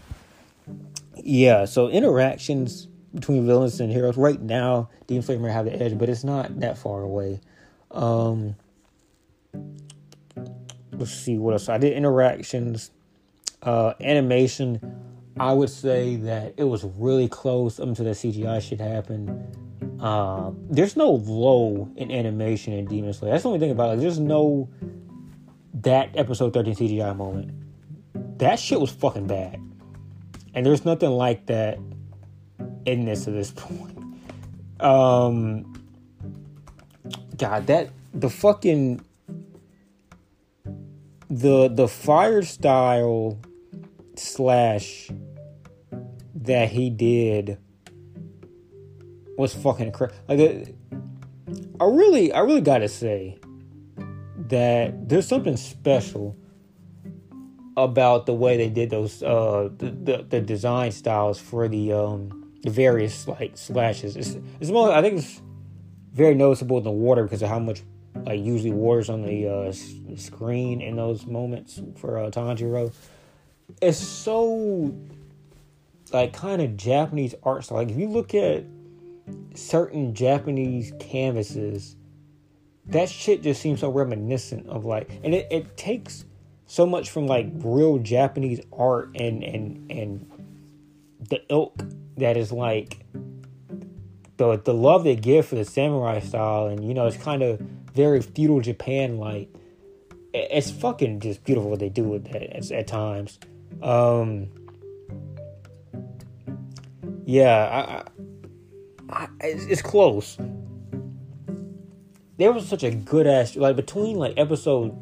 yeah. 1.16 1.64
So 1.66 1.88
interactions 1.88 2.88
between 3.14 3.46
villains 3.46 3.80
and 3.80 3.92
heroes 3.92 4.16
right 4.16 4.40
now, 4.40 4.90
Demon 5.06 5.22
Slayer 5.22 5.38
may 5.38 5.50
have 5.50 5.64
the 5.64 5.74
edge, 5.74 5.98
but 5.98 6.08
it's 6.08 6.24
not 6.24 6.60
that 6.60 6.78
far 6.78 7.02
away. 7.02 7.40
Um, 7.90 8.56
let's 10.92 11.12
see 11.12 11.38
what 11.38 11.52
else 11.52 11.68
I 11.68 11.78
did. 11.78 11.92
Interactions, 11.92 12.90
uh, 13.62 13.94
animation. 14.00 15.02
I 15.38 15.52
would 15.52 15.70
say 15.70 16.16
that 16.16 16.54
it 16.56 16.64
was 16.64 16.84
really 16.84 17.28
close 17.28 17.78
until 17.78 18.06
the 18.06 18.12
CGI 18.12 18.62
shit 18.62 18.80
happened. 18.80 19.65
Uh, 20.00 20.50
there's 20.70 20.96
no 20.96 21.10
low 21.10 21.90
in 21.96 22.10
animation 22.10 22.72
in 22.72 22.86
Demon 22.86 23.12
Slayer. 23.12 23.32
That's 23.32 23.42
the 23.42 23.48
only 23.48 23.60
thing 23.60 23.70
about 23.70 23.94
it. 23.94 24.00
There's 24.00 24.18
no 24.18 24.68
that 25.74 26.10
episode 26.16 26.52
13 26.52 26.74
CGI 26.74 27.16
moment. 27.16 27.52
That 28.38 28.58
shit 28.58 28.80
was 28.80 28.90
fucking 28.90 29.26
bad. 29.26 29.60
And 30.54 30.64
there's 30.64 30.84
nothing 30.84 31.10
like 31.10 31.46
that 31.46 31.78
in 32.84 33.04
this 33.04 33.26
at 33.26 33.34
this 33.34 33.50
point. 33.56 33.98
Um 34.80 35.72
God, 37.36 37.66
that 37.66 37.90
the 38.14 38.30
fucking 38.30 39.04
the 41.28 41.68
the 41.68 41.88
fire 41.88 42.42
style 42.42 43.38
slash 44.16 45.10
that 46.34 46.70
he 46.70 46.90
did 46.90 47.58
was 49.36 49.54
fucking 49.54 49.92
crazy. 49.92 50.14
Like, 50.28 50.74
I 51.80 51.84
really, 51.84 52.32
I 52.32 52.40
really 52.40 52.60
gotta 52.60 52.88
say 52.88 53.38
that 54.48 55.08
there's 55.08 55.26
something 55.26 55.56
special 55.56 56.36
about 57.76 58.26
the 58.26 58.34
way 58.34 58.56
they 58.56 58.70
did 58.70 58.90
those, 58.90 59.22
uh, 59.22 59.68
the, 59.76 59.90
the, 59.90 60.26
the 60.28 60.40
design 60.40 60.90
styles 60.92 61.38
for 61.38 61.68
the, 61.68 61.92
um, 61.92 62.50
the 62.62 62.70
various 62.70 63.28
like 63.28 63.56
slashes. 63.56 64.16
It's, 64.16 64.36
it's 64.60 64.70
more, 64.70 64.90
I 64.92 65.02
think 65.02 65.18
it's 65.18 65.42
very 66.12 66.34
noticeable 66.34 66.78
in 66.78 66.84
the 66.84 66.90
water 66.90 67.22
because 67.24 67.42
of 67.42 67.50
how 67.50 67.58
much 67.58 67.82
like 68.24 68.40
usually 68.40 68.72
wars 68.72 69.10
on 69.10 69.22
the 69.22 69.46
uh, 69.46 69.72
screen 70.16 70.80
in 70.80 70.96
those 70.96 71.26
moments 71.26 71.82
for 71.96 72.18
uh, 72.18 72.30
Tanjiro. 72.30 72.92
It's 73.82 73.98
so 73.98 74.96
like 76.12 76.32
kind 76.32 76.62
of 76.62 76.76
Japanese 76.76 77.34
art 77.42 77.64
style. 77.64 77.78
Like 77.78 77.90
if 77.90 77.96
you 77.96 78.08
look 78.08 78.34
at 78.34 78.64
certain 79.54 80.14
Japanese 80.14 80.92
canvases, 80.98 81.96
that 82.86 83.08
shit 83.08 83.42
just 83.42 83.60
seems 83.60 83.80
so 83.80 83.90
reminiscent 83.90 84.68
of 84.68 84.84
like, 84.84 85.10
and 85.24 85.34
it, 85.34 85.46
it 85.50 85.76
takes 85.76 86.24
so 86.66 86.86
much 86.86 87.10
from 87.10 87.26
like 87.26 87.46
real 87.54 87.98
Japanese 87.98 88.60
art 88.72 89.10
and 89.14 89.42
and 89.42 89.90
and 89.90 90.30
the 91.28 91.40
ilk 91.48 91.82
that 92.16 92.36
is 92.36 92.52
like 92.52 93.04
the 94.36 94.58
the 94.58 94.74
love 94.74 95.04
they 95.04 95.16
give 95.16 95.46
for 95.46 95.54
the 95.54 95.64
samurai 95.64 96.20
style, 96.20 96.66
and 96.66 96.86
you 96.86 96.94
know 96.94 97.06
it's 97.06 97.16
kind 97.16 97.42
of 97.42 97.60
very 97.94 98.20
feudal 98.20 98.60
Japan 98.60 99.18
like. 99.18 99.48
It's 100.38 100.70
fucking 100.70 101.20
just 101.20 101.44
beautiful 101.44 101.70
what 101.70 101.78
they 101.78 101.88
do 101.88 102.04
with 102.04 102.30
that 102.30 102.42
at, 102.42 102.70
at 102.70 102.86
times. 102.86 103.38
Um, 103.80 104.48
yeah, 107.24 107.64
I, 107.66 107.78
I, 107.78 108.04
it's, 109.40 109.64
it's 109.66 109.82
close. 109.82 110.38
There 112.38 112.52
was 112.52 112.68
such 112.68 112.82
a 112.82 112.90
good 112.90 113.26
ass 113.26 113.56
like 113.56 113.76
between 113.76 114.16
like 114.16 114.34
episode 114.36 114.94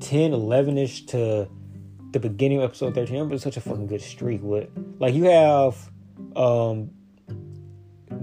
10, 0.00 0.32
11 0.32 0.78
ish 0.78 1.06
to 1.06 1.48
the 2.12 2.20
beginning 2.20 2.58
of 2.58 2.64
episode 2.64 2.94
13. 2.94 3.16
It 3.16 3.28
was 3.28 3.42
such 3.42 3.56
a 3.56 3.60
fucking 3.60 3.86
good 3.86 4.02
streak 4.02 4.42
with 4.42 4.68
like 4.98 5.14
you 5.14 5.24
have 5.24 5.90
um 6.34 6.90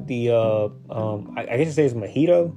the 0.06 0.30
uh 0.30 0.66
um 0.90 1.34
I, 1.36 1.42
I 1.42 1.58
guess 1.58 1.70
it 1.70 1.74
says 1.74 1.94
Mahito. 1.94 2.56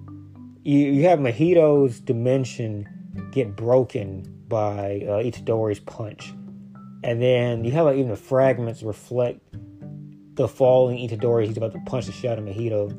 You 0.64 0.78
you 0.78 1.04
have 1.04 1.18
Mahito's 1.18 2.00
dimension 2.00 2.88
get 3.32 3.56
broken 3.56 4.44
by 4.48 5.02
uh, 5.02 5.22
Itadori's 5.22 5.80
punch, 5.80 6.32
and 7.02 7.20
then 7.22 7.64
you 7.64 7.72
have 7.72 7.86
like 7.86 7.96
even 7.96 8.10
the 8.10 8.16
fragments 8.16 8.82
reflect 8.82 9.40
the 10.36 10.46
falling 10.46 10.98
Itadori. 10.98 11.46
He's 11.46 11.56
about 11.56 11.72
to 11.72 11.80
punch 11.80 12.06
the 12.06 12.12
shit 12.12 12.30
out 12.30 12.38
of 12.38 12.44
Mahito. 12.44 12.92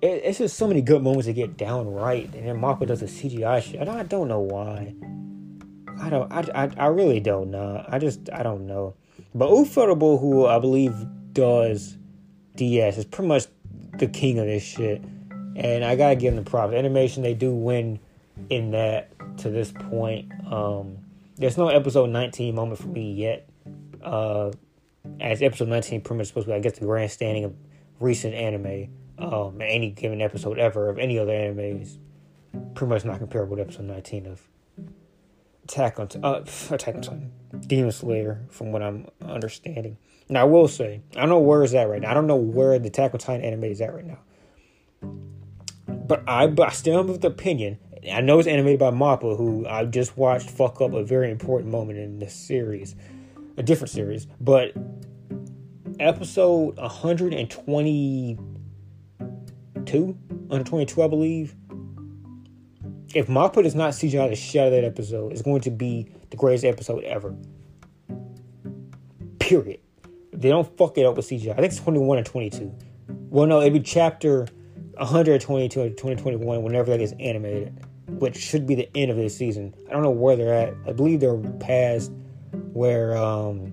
It, 0.00 0.22
it's 0.24 0.38
just 0.38 0.56
so 0.56 0.66
many 0.66 0.80
good 0.80 1.02
moments 1.02 1.26
to 1.26 1.32
get 1.32 1.56
down 1.56 1.88
right, 1.88 2.32
and 2.34 2.48
then 2.48 2.60
Mappa 2.60 2.86
does 2.86 3.00
the 3.00 3.06
CGI 3.06 3.62
shit. 3.62 3.86
I 3.86 4.02
don't 4.04 4.28
know 4.28 4.40
why. 4.40 4.94
I 6.00 6.08
don't. 6.08 6.32
I, 6.32 6.44
I, 6.54 6.70
I 6.78 6.86
really 6.86 7.20
don't 7.20 7.50
know. 7.50 7.84
I 7.88 7.98
just 7.98 8.30
I 8.32 8.42
don't 8.42 8.66
know. 8.66 8.94
But 9.34 9.50
Ufotable, 9.50 10.18
who 10.18 10.46
I 10.46 10.58
believe 10.58 10.94
does 11.32 11.98
DS, 12.56 12.98
is 12.98 13.04
pretty 13.04 13.28
much 13.28 13.46
the 13.98 14.06
king 14.06 14.38
of 14.38 14.46
this 14.46 14.62
shit, 14.62 15.02
and 15.56 15.84
I 15.84 15.96
gotta 15.96 16.16
give 16.16 16.34
them 16.34 16.44
the 16.44 16.50
props. 16.50 16.72
Animation, 16.72 17.22
they 17.22 17.34
do 17.34 17.52
win 17.52 18.00
in 18.48 18.70
that 18.70 19.12
to 19.38 19.50
this 19.50 19.72
point. 19.72 20.32
Um, 20.50 20.98
there's 21.36 21.58
no 21.58 21.68
episode 21.68 22.10
19 22.10 22.54
moment 22.54 22.80
for 22.80 22.88
me 22.88 23.12
yet. 23.12 23.48
Uh, 24.02 24.52
as 25.20 25.42
episode 25.42 25.68
19 25.68 26.00
pretty 26.02 26.18
much 26.18 26.28
supposed 26.28 26.46
to 26.46 26.52
be, 26.52 26.56
I 26.56 26.60
guess, 26.60 26.78
the 26.78 26.86
grandstanding 26.86 27.44
of 27.44 27.54
recent 28.00 28.34
anime. 28.34 28.88
Um, 29.18 29.60
any 29.60 29.90
given 29.90 30.22
episode 30.22 30.58
ever 30.58 30.88
of 30.88 30.98
any 30.98 31.18
other 31.18 31.32
anime 31.32 31.82
is 31.82 31.98
pretty 32.74 32.90
much 32.90 33.04
not 33.04 33.18
comparable 33.18 33.56
to 33.56 33.62
episode 33.62 33.84
19 33.84 34.26
of 34.26 34.40
Attack 35.64 36.00
on 36.00 36.08
uh, 36.24 36.44
Attack 36.70 36.96
on 36.96 37.02
Titan, 37.02 37.32
Demon 37.66 37.92
Slayer, 37.92 38.40
from 38.48 38.72
what 38.72 38.82
I'm 38.82 39.06
understanding. 39.24 39.98
Now 40.28 40.40
I 40.40 40.44
will 40.44 40.66
say, 40.66 41.02
I 41.14 41.20
don't 41.20 41.28
know 41.28 41.38
where 41.38 41.62
is 41.62 41.72
that 41.72 41.88
right 41.88 42.00
now. 42.00 42.10
I 42.10 42.14
don't 42.14 42.26
know 42.26 42.36
where 42.36 42.78
the 42.78 42.88
Attack 42.88 43.14
on 43.14 43.20
Titan 43.20 43.44
anime 43.44 43.64
is 43.64 43.80
at 43.80 43.94
right 43.94 44.04
now. 44.04 44.18
But 45.86 46.24
I, 46.26 46.48
but 46.48 46.68
I 46.68 46.70
still 46.72 47.06
have 47.06 47.20
the 47.20 47.28
opinion. 47.28 47.78
I 48.10 48.20
know 48.20 48.38
it's 48.38 48.48
animated 48.48 48.80
by 48.80 48.90
Mappa, 48.90 49.36
who 49.36 49.66
I 49.66 49.84
just 49.84 50.16
watched 50.16 50.50
fuck 50.50 50.80
up 50.80 50.92
a 50.92 51.04
very 51.04 51.30
important 51.30 51.70
moment 51.70 51.98
in 51.98 52.18
this 52.18 52.34
series, 52.34 52.96
a 53.60 53.62
different 53.62 53.90
series. 53.90 54.26
But 54.40 54.72
episode 56.00 56.76
122, 56.78 58.36
122, 59.18 61.02
I 61.02 61.08
believe 61.08 61.54
if 63.14 63.26
Mappa 63.26 63.62
does 63.62 63.74
not 63.74 63.92
CGI 63.92 64.30
the 64.30 64.36
shit 64.36 64.62
out 64.62 64.68
of 64.68 64.72
that 64.72 64.84
episode, 64.84 65.32
it's 65.32 65.42
going 65.42 65.60
to 65.60 65.70
be 65.70 66.10
the 66.30 66.38
greatest 66.38 66.64
episode 66.64 67.04
ever. 67.04 67.36
Period. 69.38 69.80
They 70.32 70.48
don't 70.48 70.74
fuck 70.78 70.96
it 70.96 71.04
up 71.04 71.16
with 71.16 71.28
CGI. 71.28 71.50
I 71.50 71.56
think 71.56 71.72
it's 71.72 71.80
21 71.80 72.18
or 72.18 72.24
22. 72.24 72.74
Well, 73.28 73.46
no, 73.46 73.60
it'd 73.60 73.74
be 73.74 73.80
chapter 73.80 74.46
122 74.96 75.80
or 75.80 75.90
2021 75.90 76.62
whenever 76.62 76.92
that 76.92 76.98
gets 76.98 77.12
animated, 77.20 77.78
which 78.06 78.38
should 78.38 78.66
be 78.66 78.74
the 78.74 78.88
end 78.96 79.10
of 79.10 79.18
this 79.18 79.36
season. 79.36 79.74
I 79.88 79.92
don't 79.92 80.02
know 80.02 80.10
where 80.10 80.34
they're 80.34 80.54
at. 80.54 80.72
I 80.86 80.92
believe 80.92 81.20
they're 81.20 81.36
past 81.58 82.10
where 82.72 83.16
um, 83.16 83.72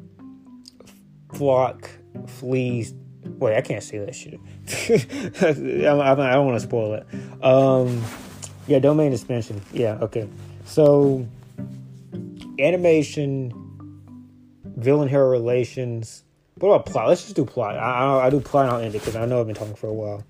Floch 1.29 1.87
flees. 2.27 2.93
Wait, 3.23 3.55
I 3.55 3.61
can't 3.61 3.83
say 3.83 3.99
that 3.99 4.15
shit. 4.15 4.39
I, 5.41 5.87
I, 5.87 6.11
I 6.11 6.33
don't 6.33 6.45
want 6.45 6.59
to 6.59 6.65
spoil 6.65 6.93
it. 6.93 7.05
Um, 7.43 8.03
yeah, 8.67 8.79
domain 8.79 9.13
expansion. 9.13 9.61
Yeah, 9.73 9.97
okay. 10.01 10.27
So, 10.65 11.27
animation, 12.59 13.53
villain 14.63 15.09
hero 15.09 15.29
relations. 15.29 16.23
What 16.55 16.69
about 16.69 16.85
plot? 16.85 17.07
Let's 17.07 17.23
just 17.23 17.35
do 17.35 17.45
plot. 17.45 17.77
I, 17.77 17.79
I, 17.79 18.27
I 18.27 18.29
do 18.29 18.39
plot 18.39 18.65
and 18.65 18.73
I'll 18.73 18.81
end 18.81 18.95
it 18.95 18.99
because 18.99 19.15
I 19.15 19.25
know 19.25 19.39
I've 19.39 19.47
been 19.47 19.55
talking 19.55 19.75
for 19.75 19.87
a 19.87 19.93
while. 19.93 20.23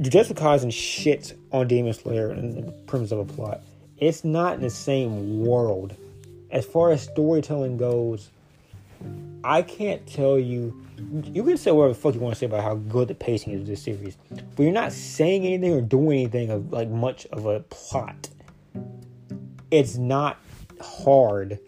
Jujutsu 0.00 0.32
Kaisen 0.32 0.72
shit 0.72 1.36
on 1.52 1.68
Demon 1.68 1.92
Slayer 1.92 2.30
and 2.30 2.56
the 2.56 2.72
premise 2.86 3.12
of 3.12 3.18
a 3.18 3.24
plot. 3.24 3.60
It's 3.98 4.24
not 4.24 4.54
in 4.54 4.62
the 4.62 4.70
same 4.70 5.44
world. 5.44 5.94
As 6.50 6.64
far 6.64 6.90
as 6.90 7.02
storytelling 7.02 7.76
goes, 7.76 8.30
I 9.44 9.62
can't 9.62 10.06
tell 10.06 10.38
you 10.38 10.84
you 11.24 11.42
can 11.42 11.56
say 11.56 11.70
whatever 11.70 11.94
the 11.94 11.98
fuck 11.98 12.14
you 12.14 12.20
want 12.20 12.34
to 12.34 12.38
say 12.38 12.46
about 12.46 12.62
how 12.62 12.74
good 12.74 13.08
the 13.08 13.14
pacing 13.14 13.54
is 13.54 13.62
of 13.62 13.66
this 13.66 13.82
series, 13.82 14.16
but 14.30 14.62
you're 14.62 14.72
not 14.72 14.92
saying 14.92 15.46
anything 15.46 15.72
or 15.72 15.80
doing 15.80 16.20
anything 16.20 16.50
of 16.50 16.72
like 16.72 16.88
much 16.88 17.26
of 17.26 17.46
a 17.46 17.60
plot. 17.60 18.28
It's 19.70 19.96
not 19.96 20.38
hard. 20.80 21.58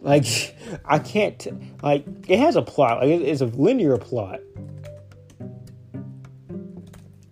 Like 0.00 0.56
I 0.84 0.98
can't 0.98 1.82
like 1.82 2.06
it 2.28 2.38
has 2.38 2.56
a 2.56 2.62
plot. 2.62 3.00
Like 3.00 3.08
it's 3.08 3.40
a 3.40 3.46
linear 3.46 3.96
plot. 3.96 4.40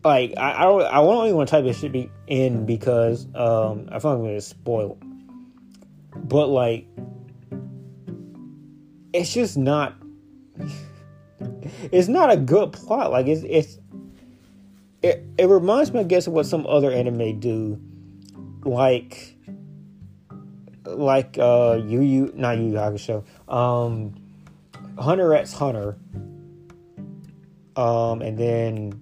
Like 0.03 0.35
I, 0.37 0.53
I 0.53 0.63
don't 0.63 0.83
I 0.83 0.95
don't 0.95 1.25
even 1.25 1.37
want 1.37 1.49
to 1.49 1.51
type 1.51 1.65
this 1.65 1.79
shit 1.79 1.93
be 1.93 2.11
in 2.27 2.67
because 2.67 3.27
um 3.35 3.89
I 3.93 3.99
feel 3.99 4.13
like 4.13 4.19
I'm 4.19 4.25
gonna 4.25 4.41
spoil. 4.41 4.99
But 6.25 6.49
like 6.49 6.87
it's 9.13 9.33
just 9.33 9.57
not 9.57 9.95
it's 11.93 12.09
not 12.09 12.31
a 12.31 12.37
good 12.37 12.73
plot. 12.73 13.11
Like 13.11 13.27
it's 13.27 13.43
it's 13.43 13.79
it, 15.03 15.23
it 15.37 15.47
reminds 15.47 15.93
me, 15.93 16.01
I 16.01 16.05
guess, 16.05 16.27
of 16.27 16.33
what 16.33 16.47
some 16.47 16.67
other 16.67 16.91
anime 16.91 17.39
do, 17.39 17.79
like 18.65 19.37
like 20.85 21.37
uh 21.39 21.81
Yu 21.85 22.01
Yu 22.01 22.33
not 22.35 22.59
Yu 22.59 22.65
Yu 22.65 22.73
Hakusho, 22.73 23.25
um 23.53 24.15
Hunter 24.99 25.35
x 25.35 25.53
Hunter, 25.53 25.97
um 27.77 28.23
and 28.23 28.39
then 28.39 28.93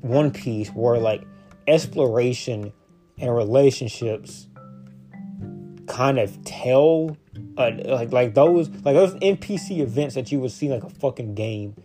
One 0.00 0.30
Piece, 0.30 0.68
where 0.70 0.98
like 0.98 1.24
exploration 1.66 2.72
and 3.18 3.34
relationships 3.34 4.46
kind 5.92 6.18
of 6.18 6.42
tell 6.44 7.18
uh, 7.58 7.70
like 7.84 8.12
like 8.12 8.32
those 8.32 8.70
like 8.70 8.94
those 8.94 9.14
NPC 9.16 9.80
events 9.80 10.14
that 10.14 10.32
you 10.32 10.40
would 10.40 10.50
see 10.50 10.70
like 10.70 10.82
a 10.82 10.88
fucking 10.88 11.34
game 11.34 11.76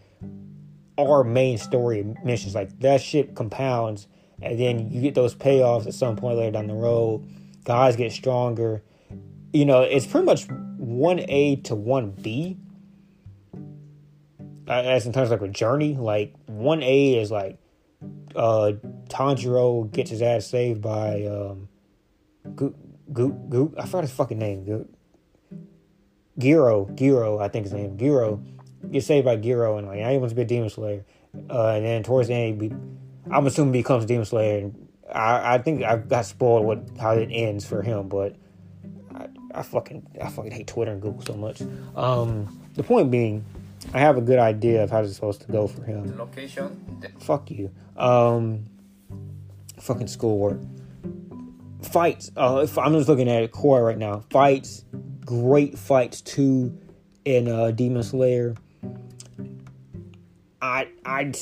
are 0.98 1.26
main 1.26 1.58
story 1.58 2.16
missions. 2.24 2.56
Like 2.56 2.80
that 2.80 3.02
shit 3.02 3.36
compounds, 3.36 4.08
and 4.42 4.58
then 4.58 4.90
you 4.92 5.02
get 5.02 5.14
those 5.14 5.36
payoffs 5.36 5.88
at 5.88 5.94
some 5.94 6.16
point 6.16 6.38
later 6.38 6.52
down 6.52 6.68
the 6.68 6.74
road. 6.74 7.28
Guys 7.66 7.98
get 7.98 8.14
stronger. 8.14 8.82
You 9.52 9.66
know, 9.66 9.82
it's 9.82 10.06
pretty 10.06 10.26
much 10.26 10.48
one 10.78 11.20
A 11.28 11.58
to 11.64 11.76
one 11.76 12.12
B. 12.12 12.58
Uh, 14.70 14.72
as 14.72 15.06
in 15.06 15.12
terms 15.12 15.32
of 15.32 15.42
like 15.42 15.50
a 15.50 15.52
journey, 15.52 15.96
like 15.96 16.34
one 16.46 16.82
A 16.82 17.16
is 17.16 17.30
like 17.30 17.60
uh 18.38 18.72
Tanjiro 19.10 19.92
gets 19.92 20.12
his 20.12 20.22
ass 20.22 20.48
saved 20.48 20.82
by 20.82 21.26
um 21.26 21.68
Goop 23.12 23.34
Goop 23.34 23.50
Goop 23.50 23.76
I 23.78 23.86
forgot 23.86 24.04
his 24.04 24.14
fucking 24.14 24.40
name. 24.40 24.66
Goop. 24.66 24.94
Giro 26.40 26.90
Gero, 26.94 27.40
I 27.40 27.48
think 27.48 27.66
his 27.66 27.74
name, 27.74 27.98
Giro. 27.98 28.42
gets 28.92 29.08
saved 29.08 29.26
by 29.26 29.36
Giro, 29.36 29.78
and 29.78 29.88
like 29.88 30.02
I 30.02 30.18
wants 30.18 30.32
to 30.32 30.36
be 30.36 30.44
a 30.44 30.46
Demon 30.46 30.70
Slayer, 30.70 31.06
uh, 31.50 31.70
and 31.70 31.86
then 31.86 32.04
towards 32.04 32.28
the 32.28 32.36
end, 32.36 32.60
be, 32.60 32.72
I'm 33.32 33.48
assuming 33.48 33.74
he 33.74 33.82
becomes 33.82 34.06
Demon 34.06 34.26
Slayer. 34.26 34.60
And 34.60 34.88
I, 35.12 35.56
I 35.56 35.58
think 35.58 35.84
I 35.84 35.98
got 35.98 36.26
spoiled 36.26 36.66
what 36.66 36.88
how 37.00 37.14
it 37.14 37.30
ends 37.32 37.66
for 37.66 37.82
him, 37.82 38.08
but 38.08 38.36
I, 39.14 39.28
I 39.54 39.64
fucking 39.64 40.06
I 40.22 40.30
fucking 40.30 40.52
hate 40.52 40.68
Twitter 40.68 40.92
and 40.92 41.02
Google 41.02 41.22
so 41.22 41.34
much. 41.34 41.62
Um, 41.96 42.62
the 42.76 42.84
point 42.84 43.10
being, 43.10 43.44
I 43.94 44.00
have 44.00 44.18
a 44.18 44.22
good 44.22 44.40
idea 44.40 44.84
of 44.84 44.92
how 44.92 45.02
it's 45.02 45.16
supposed 45.16 45.42
to 45.42 45.52
go 45.52 45.68
for 45.68 45.84
him. 45.84 46.18
Location. 46.18 47.02
Fuck 47.20 47.50
you. 47.50 47.72
Um, 47.96 48.66
fucking 49.80 50.08
schoolwork. 50.08 50.60
Fights. 51.82 52.32
Uh, 52.36 52.62
if 52.64 52.78
I'm 52.78 52.94
just 52.94 53.08
looking 53.08 53.30
at 53.30 53.44
it 53.44 53.52
core 53.52 53.84
right 53.84 53.98
now. 53.98 54.24
Fights, 54.30 54.86
great 55.26 55.78
fights 55.78 56.22
too, 56.22 56.78
in 57.26 57.48
uh, 57.48 57.72
Demon 57.72 58.04
Slayer. 58.04 58.56
I 60.62 60.88
I 61.06 61.34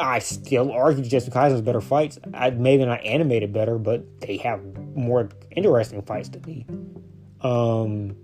I 0.00 0.18
still 0.18 0.72
argue 0.72 1.04
Jujutsu 1.04 1.32
Kaisen's 1.32 1.62
better 1.62 1.80
fights. 1.80 2.18
I 2.32 2.50
maybe 2.50 2.84
not 2.84 3.04
animated 3.04 3.52
better, 3.52 3.78
but 3.78 4.20
they 4.20 4.36
have 4.38 4.60
more 4.94 5.28
interesting 5.50 6.02
fights 6.02 6.28
to 6.30 6.40
me. 6.40 6.66
Um, 7.40 8.16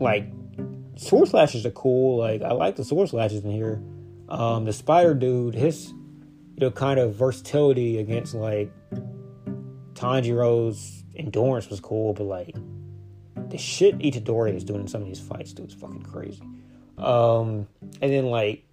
like 0.00 0.26
sword 0.96 1.28
slashes 1.28 1.64
are 1.66 1.70
cool. 1.70 2.18
Like 2.18 2.42
I 2.42 2.52
like 2.52 2.76
the 2.76 2.84
sword 2.84 3.08
slashes 3.08 3.44
in 3.44 3.50
here. 3.50 3.82
Um, 4.28 4.64
the 4.64 4.72
spider 4.72 5.14
dude, 5.14 5.54
his 5.54 5.88
you 5.88 6.60
know 6.60 6.70
kind 6.70 6.98
of 6.98 7.14
versatility 7.14 7.98
against 7.98 8.34
like 8.34 8.72
Tanjiro's 9.94 11.04
endurance 11.16 11.68
was 11.68 11.80
cool, 11.80 12.12
but 12.12 12.24
like 12.24 12.54
the 13.48 13.58
shit 13.58 13.98
Itadori 13.98 14.54
is 14.54 14.64
doing 14.64 14.80
in 14.80 14.88
some 14.88 15.02
of 15.02 15.08
these 15.08 15.20
fights, 15.20 15.52
dude, 15.52 15.68
is 15.68 15.74
fucking 15.74 16.02
crazy. 16.02 16.42
Um, 16.98 17.66
and 18.00 18.12
then 18.12 18.26
like 18.26 18.64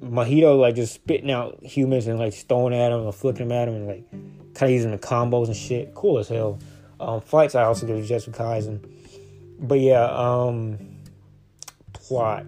Mahito 0.00 0.58
like 0.58 0.74
just 0.74 0.94
spitting 0.94 1.30
out 1.30 1.62
humans 1.62 2.06
and 2.06 2.18
like 2.18 2.34
throwing 2.34 2.74
at 2.74 2.90
them 2.90 3.02
or 3.02 3.12
flicking 3.12 3.48
them 3.48 3.56
at 3.56 3.66
them 3.66 3.74
and 3.74 3.86
like 3.86 4.10
kind 4.54 4.70
of 4.70 4.70
using 4.70 4.90
the 4.90 4.98
combos 4.98 5.46
and 5.46 5.56
shit. 5.56 5.94
Cool 5.94 6.18
as 6.18 6.28
hell. 6.28 6.58
Um, 7.00 7.20
fights 7.20 7.54
I 7.54 7.64
also 7.64 7.86
did 7.86 8.04
just 8.04 8.26
with 8.26 8.36
Kaisen. 8.36 8.84
But 9.60 9.80
yeah, 9.80 10.04
um, 10.04 10.78
plot. 11.92 12.44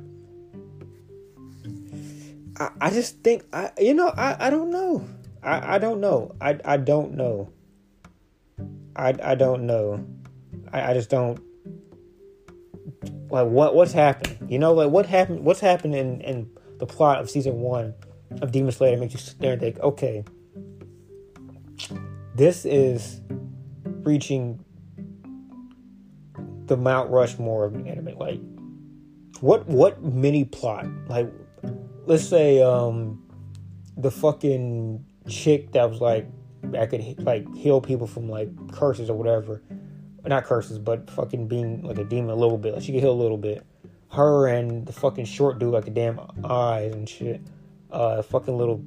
I, 2.56 2.70
I 2.80 2.90
just 2.90 3.18
think 3.22 3.44
I 3.52 3.70
you 3.78 3.94
know 3.94 4.08
I, 4.08 4.46
I 4.46 4.50
don't 4.50 4.70
know 4.70 5.06
I, 5.42 5.76
I 5.76 5.78
don't 5.78 6.00
know. 6.00 6.34
I, 6.40 6.58
I 6.64 6.76
don't 6.76 7.14
know. 7.14 7.52
I, 8.96 9.14
I 9.22 9.34
don't 9.34 9.66
know. 9.66 10.04
I, 10.72 10.90
I 10.90 10.94
just 10.94 11.10
don't 11.10 11.40
like 13.30 13.46
what 13.46 13.74
what's 13.74 13.92
happened 13.92 14.50
you 14.50 14.58
know 14.58 14.72
like 14.72 14.90
what 14.90 15.06
happened 15.06 15.44
what's 15.44 15.60
happened 15.60 15.94
in, 15.94 16.20
in 16.22 16.50
the 16.78 16.86
plot 16.86 17.20
of 17.20 17.30
season 17.30 17.60
one 17.60 17.94
of 18.42 18.50
Demon 18.50 18.72
Slayer 18.72 18.96
makes 18.96 19.14
you 19.14 19.20
sit 19.20 19.38
there 19.38 19.52
and 19.52 19.60
think 19.60 19.78
okay 19.78 20.24
this 22.34 22.64
is 22.64 23.20
reaching 24.02 24.64
the 26.70 26.76
Mount 26.76 27.10
Rushmore 27.10 27.66
of 27.66 27.74
anime. 27.74 28.16
Like 28.16 28.40
what 29.40 29.66
what 29.66 30.02
mini 30.02 30.44
plot? 30.44 30.86
Like 31.08 31.30
let's 32.06 32.26
say 32.26 32.62
um 32.62 33.22
the 33.96 34.10
fucking 34.10 35.04
chick 35.30 35.72
that 35.72 35.88
was 35.88 36.00
like 36.00 36.26
I 36.78 36.86
could 36.86 37.22
like 37.24 37.52
heal 37.54 37.80
people 37.80 38.06
from 38.06 38.28
like 38.28 38.72
curses 38.72 39.08
or 39.10 39.16
whatever. 39.16 39.62
Not 40.24 40.44
curses, 40.44 40.78
but 40.78 41.10
fucking 41.10 41.48
being 41.48 41.82
like 41.82 41.98
a 41.98 42.04
demon 42.04 42.30
a 42.30 42.34
little 42.34 42.58
bit. 42.58 42.74
Like 42.74 42.82
she 42.82 42.92
could 42.92 43.00
heal 43.00 43.12
a 43.12 43.22
little 43.22 43.38
bit. 43.38 43.64
Her 44.10 44.48
and 44.48 44.86
the 44.86 44.92
fucking 44.92 45.24
short 45.24 45.58
dude 45.58 45.72
like 45.72 45.86
the 45.86 45.90
damn 45.90 46.20
eyes 46.44 46.92
and 46.92 47.08
shit. 47.08 47.40
Uh 47.90 48.22
fucking 48.22 48.56
little 48.56 48.84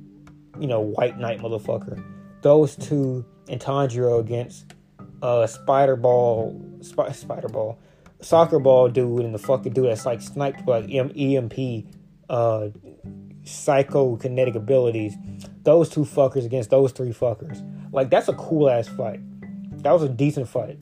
you 0.60 0.68
know, 0.68 0.82
white 0.82 1.18
knight 1.18 1.40
motherfucker. 1.40 2.04
Those 2.42 2.76
two 2.76 3.26
and 3.50 3.60
Tanjiro 3.60 4.20
against 4.20 4.74
uh 5.22 5.48
spider 5.48 5.96
ball 5.96 6.62
sp- 6.84 7.14
spider 7.14 7.48
ball 7.48 7.80
soccer 8.22 8.60
ball 8.60 8.90
dude 8.90 9.22
and 9.22 9.34
the 9.34 9.40
fucking 9.40 9.74
dude 9.74 9.88
that's 9.88 10.06
like 10.06 10.22
sniped 10.22 10.68
like 10.68 10.86
EMP 10.90 11.86
uh 12.30 12.68
psychokinetic 13.44 14.56
abilities, 14.56 15.16
those 15.64 15.90
two 15.90 16.02
fuckers 16.02 16.46
against 16.46 16.70
those 16.70 16.92
three 16.92 17.12
fuckers. 17.12 17.62
Like 17.92 18.10
that's 18.10 18.28
a 18.28 18.34
cool 18.34 18.70
ass 18.70 18.88
fight. 18.88 19.20
That 19.84 19.92
was 19.92 20.04
a 20.04 20.10
decent 20.10 20.48
fight. 20.48 20.82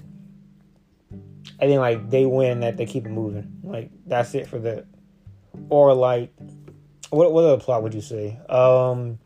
And 1.60 1.72
then 1.72 1.80
like 1.80 2.10
they 2.10 2.26
win 2.26 2.62
that 2.62 2.78
they 2.78 2.86
keep 2.86 3.06
it 3.06 3.10
moving. 3.10 3.60
Like 3.64 3.92
that's 4.06 4.34
it 4.34 4.48
for 4.48 4.60
that. 4.60 4.86
Or 5.70 5.94
like 5.94 6.34
what 7.10 7.32
what 7.32 7.44
other 7.44 7.62
plot 7.62 7.84
would 7.84 7.94
you 7.94 8.02
say? 8.02 8.40
Um 8.50 9.20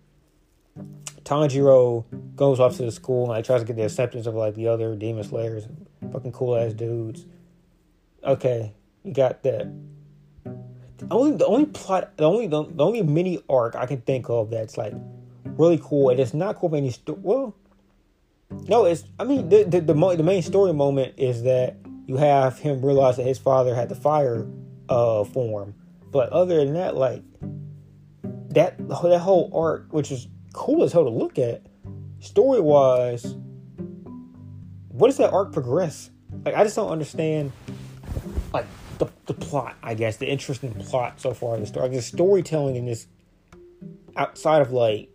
Tanjiro 1.24 2.06
goes 2.36 2.60
off 2.60 2.78
to 2.78 2.84
the 2.84 2.91
school 2.91 3.24
and 3.24 3.30
like 3.30 3.46
tries 3.46 3.62
to 3.62 3.68
get 3.68 3.78
the 3.78 3.86
acceptance 3.86 4.28
of 4.28 4.36
like 4.36 4.54
the 4.56 4.68
other 4.68 4.96
demon 4.96 5.24
slayers, 5.24 5.68
fucking 6.12 6.32
cool 6.34 6.56
ass 6.56 6.74
dudes. 6.74 7.26
Okay, 8.24 8.74
you 9.04 9.13
got 9.13 9.41
that 9.44 9.68
the 10.98 11.08
only 11.12 11.38
the 11.38 11.46
only 11.46 11.65
plot 11.65 12.15
the 12.18 12.24
only 12.24 12.48
the, 12.48 12.63
the 12.63 12.84
only 12.84 13.02
mini 13.04 13.41
arc 13.50 13.76
I 13.76 13.86
can 13.86 14.02
think 14.02 14.30
of 14.30 14.50
that's 14.50 14.78
like 14.78 14.94
really 15.45 15.79
cool 15.81 16.10
and 16.10 16.19
it's 16.19 16.34
not 16.34 16.55
cool 16.55 16.69
for 16.69 16.75
any 16.75 16.91
sto- 16.91 17.19
well 17.21 17.55
no 18.67 18.86
it's 18.86 19.03
I 19.19 19.23
mean 19.23 19.49
the 19.49 19.63
the, 19.63 19.81
the, 19.81 19.93
the 19.93 20.23
main 20.23 20.41
story 20.41 20.73
moment 20.73 21.13
is 21.17 21.43
that 21.43 21.77
you 22.05 22.17
have 22.17 22.60
him 22.60 22.84
realize 22.84 23.17
that 23.17 23.25
his 23.25 23.38
father 23.38 23.75
had 23.75 23.89
the 23.89 23.95
fire 23.95 24.47
uh 24.89 25.23
form 25.23 25.75
but 26.12 26.29
other 26.29 26.63
than 26.63 26.73
that 26.73 26.95
like 26.95 27.23
that 28.49 28.77
that 28.88 29.19
whole 29.19 29.51
arc 29.53 29.91
which 29.91 30.12
is 30.12 30.27
cool 30.53 30.84
as 30.84 30.91
hell 30.91 31.03
to 31.03 31.10
look 31.10 31.38
at 31.38 31.62
story 32.19 32.60
wise 32.60 33.36
what 34.89 35.08
does 35.08 35.17
that 35.17 35.31
arc 35.31 35.51
progress 35.51 36.10
like 36.43 36.55
I 36.55 36.63
just 36.63 36.75
don't 36.75 36.89
understand 36.89 37.51
like 38.53 38.65
the, 38.97 39.08
the 39.25 39.34
plot, 39.34 39.75
I 39.84 39.93
guess, 39.93 40.17
the 40.17 40.29
interesting 40.29 40.73
plot 40.73 41.19
so 41.19 41.34
far 41.34 41.55
in 41.55 41.62
the 41.62 41.67
story. 41.67 41.88
Like 41.88 41.97
the 41.97 42.01
storytelling 42.01 42.75
in 42.75 42.86
this 42.86 43.08
outside 44.15 44.62
of 44.62 44.71
like 44.71 45.10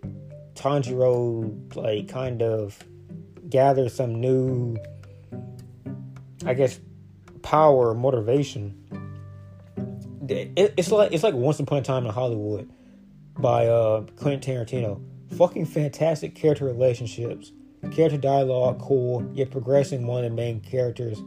Tanjiro 0.60 1.74
like 1.74 2.08
kind 2.08 2.42
of 2.42 2.78
gather 3.48 3.88
some 3.88 4.20
new 4.20 4.76
I 6.44 6.54
guess 6.54 6.78
power 7.42 7.94
motivation. 7.94 8.76
It, 10.28 10.74
it's 10.76 10.90
like 10.90 11.12
it's 11.12 11.22
like 11.22 11.34
Once 11.34 11.60
Upon 11.60 11.78
a 11.78 11.82
Time 11.82 12.04
in 12.04 12.12
Hollywood 12.12 12.70
by 13.38 13.66
uh 13.66 14.02
Quentin 14.16 14.40
Tarantino. 14.40 15.02
Fucking 15.36 15.64
fantastic 15.64 16.34
character 16.34 16.64
relationships, 16.64 17.52
character 17.92 18.18
dialogue, 18.18 18.80
cool. 18.80 19.30
You're 19.32 19.46
progressing 19.46 20.06
one 20.06 20.24
of 20.24 20.30
the 20.30 20.36
main 20.36 20.60
characters 20.60 21.22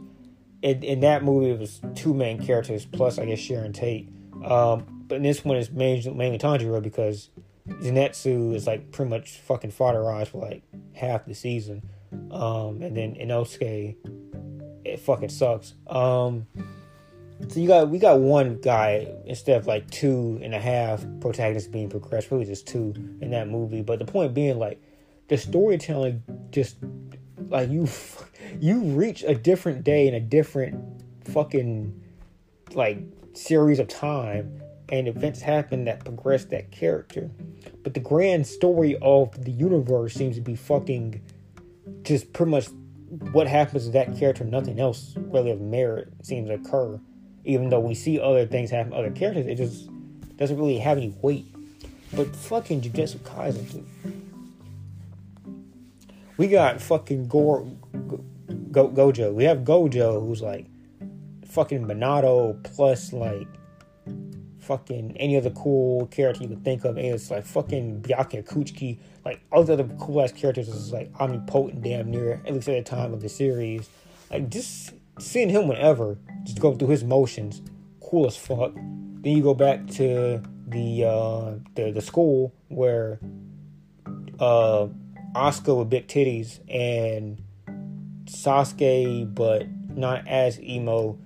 in, 0.62 0.82
in 0.82 1.00
that 1.00 1.24
movie 1.24 1.50
it 1.50 1.58
was 1.58 1.80
two 1.94 2.14
main 2.14 2.40
characters 2.40 2.86
plus 2.86 3.18
I 3.18 3.26
guess 3.26 3.38
Sharon 3.38 3.72
Tate. 3.72 4.08
Um, 4.44 5.04
but 5.08 5.16
in 5.16 5.22
this 5.22 5.44
one 5.44 5.56
it's 5.56 5.70
mainly, 5.70 6.08
mainly 6.10 6.38
Tanjiro 6.38 6.82
because 6.82 7.30
Zenitsu 7.68 8.54
is 8.54 8.66
like 8.66 8.92
pretty 8.92 9.10
much 9.10 9.38
fucking 9.38 9.72
fodderized 9.72 10.28
for 10.28 10.42
like 10.42 10.62
half 10.94 11.24
the 11.24 11.34
season. 11.34 11.88
Um, 12.30 12.82
and 12.82 12.96
then 12.96 13.14
Inosuke, 13.14 13.96
it 14.84 15.00
fucking 15.00 15.30
sucks. 15.30 15.74
Um, 15.86 16.46
so 17.48 17.60
you 17.60 17.66
got 17.66 17.88
we 17.88 17.98
got 17.98 18.20
one 18.20 18.60
guy 18.60 19.08
instead 19.26 19.56
of 19.56 19.66
like 19.66 19.90
two 19.90 20.38
and 20.42 20.54
a 20.54 20.60
half 20.60 21.04
protagonists 21.20 21.68
being 21.68 21.88
progressed, 21.88 22.28
probably 22.28 22.46
just 22.46 22.66
two 22.66 22.94
in 23.20 23.30
that 23.30 23.48
movie. 23.48 23.82
But 23.82 23.98
the 23.98 24.04
point 24.04 24.34
being, 24.34 24.58
like, 24.58 24.80
the 25.28 25.36
storytelling 25.36 26.22
just 26.50 26.76
like 27.48 27.70
you 27.70 27.88
you 28.60 28.80
reach 28.80 29.24
a 29.24 29.34
different 29.34 29.84
day 29.84 30.06
in 30.06 30.14
a 30.14 30.20
different 30.20 31.02
fucking 31.24 32.00
like 32.74 32.98
series 33.32 33.78
of 33.78 33.88
time 33.88 34.60
and 34.98 35.08
events 35.08 35.40
happen 35.40 35.84
that 35.84 36.04
progress 36.04 36.44
that 36.46 36.70
character. 36.70 37.28
But 37.82 37.94
the 37.94 38.00
grand 38.00 38.46
story 38.46 38.96
of 39.02 39.44
the 39.44 39.50
universe 39.50 40.14
seems 40.14 40.36
to 40.36 40.40
be 40.40 40.54
fucking 40.54 41.20
just 42.02 42.32
pretty 42.32 42.50
much 42.50 42.68
what 43.32 43.48
happens 43.48 43.86
to 43.86 43.90
that 43.92 44.16
character, 44.16 44.44
nothing 44.44 44.78
else 44.78 45.14
really 45.16 45.50
of 45.50 45.60
merit 45.60 46.12
seems 46.22 46.48
to 46.48 46.54
occur. 46.54 47.00
Even 47.44 47.68
though 47.68 47.80
we 47.80 47.94
see 47.94 48.20
other 48.20 48.46
things 48.46 48.70
happen 48.70 48.92
other 48.92 49.10
characters, 49.10 49.46
it 49.46 49.56
just 49.56 49.88
doesn't 50.36 50.56
really 50.56 50.78
have 50.78 50.96
any 50.96 51.12
weight. 51.22 51.46
But 52.14 52.34
fucking 52.34 52.82
Jujutsu 52.82 53.18
Kaisen, 53.18 53.70
dude. 53.72 53.86
We 56.36 56.48
got 56.48 56.80
fucking 56.80 57.26
Gore, 57.26 57.66
Go, 58.70 58.88
Gojo. 58.88 59.34
We 59.34 59.44
have 59.44 59.58
Gojo, 59.58 60.24
who's 60.24 60.40
like 60.40 60.66
fucking 61.46 61.84
Minato 61.84 62.62
plus 62.62 63.12
like 63.12 63.46
fucking 64.64 65.16
any 65.18 65.36
other 65.36 65.50
cool 65.50 66.06
character 66.06 66.42
you 66.42 66.48
could 66.48 66.64
think 66.64 66.84
of. 66.84 66.96
And 66.96 67.06
it's 67.06 67.30
like 67.30 67.44
fucking 67.44 68.02
Byakuya 68.02 68.44
Kuchiki. 68.44 68.98
Like 69.24 69.40
all 69.52 69.64
the 69.64 69.74
other 69.74 69.88
cool 70.00 70.22
ass 70.22 70.32
characters 70.32 70.68
is 70.68 70.92
like 70.92 71.10
omnipotent 71.20 71.82
damn 71.82 72.10
near, 72.10 72.42
at 72.46 72.54
least 72.54 72.68
at 72.68 72.84
the 72.84 72.90
time 72.90 73.12
of 73.12 73.20
the 73.20 73.28
series. 73.28 73.88
Like 74.30 74.48
just 74.50 74.92
seeing 75.18 75.48
him 75.48 75.68
whenever, 75.68 76.18
just 76.44 76.60
go 76.60 76.74
through 76.74 76.88
his 76.88 77.04
motions, 77.04 77.62
cool 78.00 78.26
as 78.26 78.36
fuck. 78.36 78.74
Then 78.74 79.36
you 79.36 79.42
go 79.42 79.54
back 79.54 79.86
to 79.92 80.42
the 80.66 81.04
uh 81.04 81.54
the, 81.74 81.92
the 81.92 82.02
school 82.02 82.52
where 82.68 83.20
uh 84.40 84.88
Asuka 85.34 85.76
with 85.76 85.90
big 85.90 86.06
titties 86.06 86.60
and 86.68 87.42
Sasuke, 88.26 89.34
but 89.34 89.66
not 89.88 90.26
as 90.28 90.60
emo, 90.60 91.18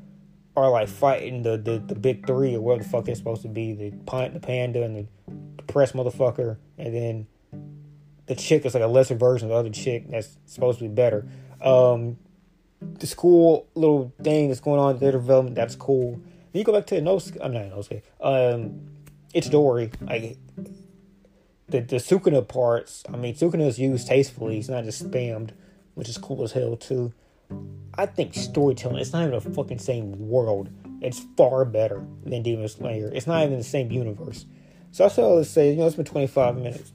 are 0.58 0.70
like 0.70 0.88
fighting 0.88 1.42
the, 1.42 1.56
the, 1.56 1.78
the 1.78 1.94
big 1.94 2.26
three 2.26 2.54
or 2.54 2.60
where 2.60 2.78
the 2.78 2.84
fuck 2.84 3.04
they're 3.04 3.14
supposed 3.14 3.42
to 3.42 3.48
be 3.48 3.72
the 3.72 3.90
pint, 4.06 4.34
the 4.34 4.40
panda, 4.40 4.82
and 4.82 4.96
the 4.96 5.06
depressed 5.56 5.94
motherfucker, 5.94 6.56
and 6.76 6.94
then 6.94 7.26
the 8.26 8.34
chick 8.34 8.64
is 8.66 8.74
like 8.74 8.82
a 8.82 8.86
lesser 8.86 9.14
version 9.14 9.46
of 9.46 9.50
the 9.50 9.56
other 9.56 9.70
chick 9.70 10.10
that's 10.10 10.36
supposed 10.46 10.78
to 10.78 10.84
be 10.84 10.94
better. 10.94 11.26
Um, 11.62 12.18
the 12.80 13.06
school 13.06 13.66
little 13.74 14.12
thing 14.22 14.48
that's 14.48 14.60
going 14.60 14.78
on 14.78 14.98
their 14.98 15.12
development 15.12 15.56
that's 15.56 15.74
cool. 15.74 16.12
Then 16.52 16.60
you 16.60 16.64
go 16.64 16.72
back 16.72 16.86
to 16.86 17.00
no, 17.00 17.20
I'm 17.40 17.52
not 17.52 17.66
no 17.66 17.82
Um, 18.20 18.80
Itadori 19.34 19.92
like 20.00 20.38
the 21.68 21.80
the 21.80 21.96
Sukuna 21.96 22.46
parts. 22.46 23.02
I 23.12 23.16
mean, 23.16 23.34
Sukuna 23.34 23.66
is 23.66 23.78
used 23.78 24.06
tastefully. 24.08 24.58
It's 24.58 24.68
not 24.68 24.84
just 24.84 25.10
spammed, 25.10 25.50
which 25.94 26.08
is 26.08 26.18
cool 26.18 26.42
as 26.44 26.52
hell 26.52 26.76
too. 26.76 27.12
I 27.98 28.06
think 28.06 28.32
storytelling. 28.34 28.98
It's 28.98 29.12
not 29.12 29.24
even 29.24 29.34
a 29.34 29.40
fucking 29.40 29.80
same 29.80 30.12
world. 30.28 30.70
It's 31.00 31.26
far 31.36 31.64
better 31.64 32.06
than 32.24 32.44
Demon 32.44 32.68
Slayer. 32.68 33.10
It's 33.12 33.26
not 33.26 33.42
even 33.42 33.58
the 33.58 33.64
same 33.64 33.90
universe. 33.90 34.46
So 34.92 35.04
I 35.04 35.08
still 35.08 35.44
say, 35.44 35.70
you 35.70 35.78
know, 35.78 35.86
it's 35.86 35.96
been 35.96 36.04
25 36.04 36.56
minutes. 36.56 36.92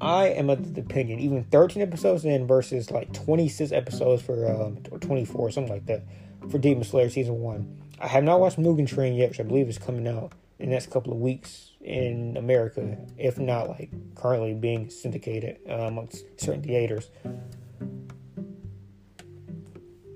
I 0.00 0.26
am 0.28 0.48
of 0.48 0.74
the 0.74 0.80
opinion, 0.80 1.18
even 1.18 1.42
13 1.44 1.82
episodes 1.82 2.24
in 2.24 2.46
versus 2.46 2.92
like 2.92 3.12
26 3.12 3.72
episodes 3.72 4.22
for 4.22 4.48
um, 4.48 4.76
24, 4.76 5.50
something 5.50 5.72
like 5.72 5.86
that, 5.86 6.04
for 6.48 6.58
Demon 6.58 6.84
Slayer 6.84 7.10
season 7.10 7.40
one. 7.40 7.82
I 8.00 8.06
have 8.06 8.22
not 8.22 8.38
watched 8.38 8.58
Mugen 8.58 8.86
Train 8.86 9.14
yet, 9.14 9.30
which 9.30 9.40
I 9.40 9.44
believe 9.44 9.68
is 9.68 9.78
coming 9.78 10.06
out 10.06 10.32
in 10.60 10.68
the 10.68 10.74
next 10.74 10.90
couple 10.90 11.12
of 11.12 11.18
weeks 11.18 11.72
in 11.80 12.36
America, 12.36 12.96
if 13.18 13.38
not 13.38 13.68
like 13.68 13.90
currently 14.14 14.54
being 14.54 14.88
syndicated 14.88 15.58
uh, 15.68 15.74
amongst 15.74 16.24
certain 16.40 16.62
theaters 16.62 17.10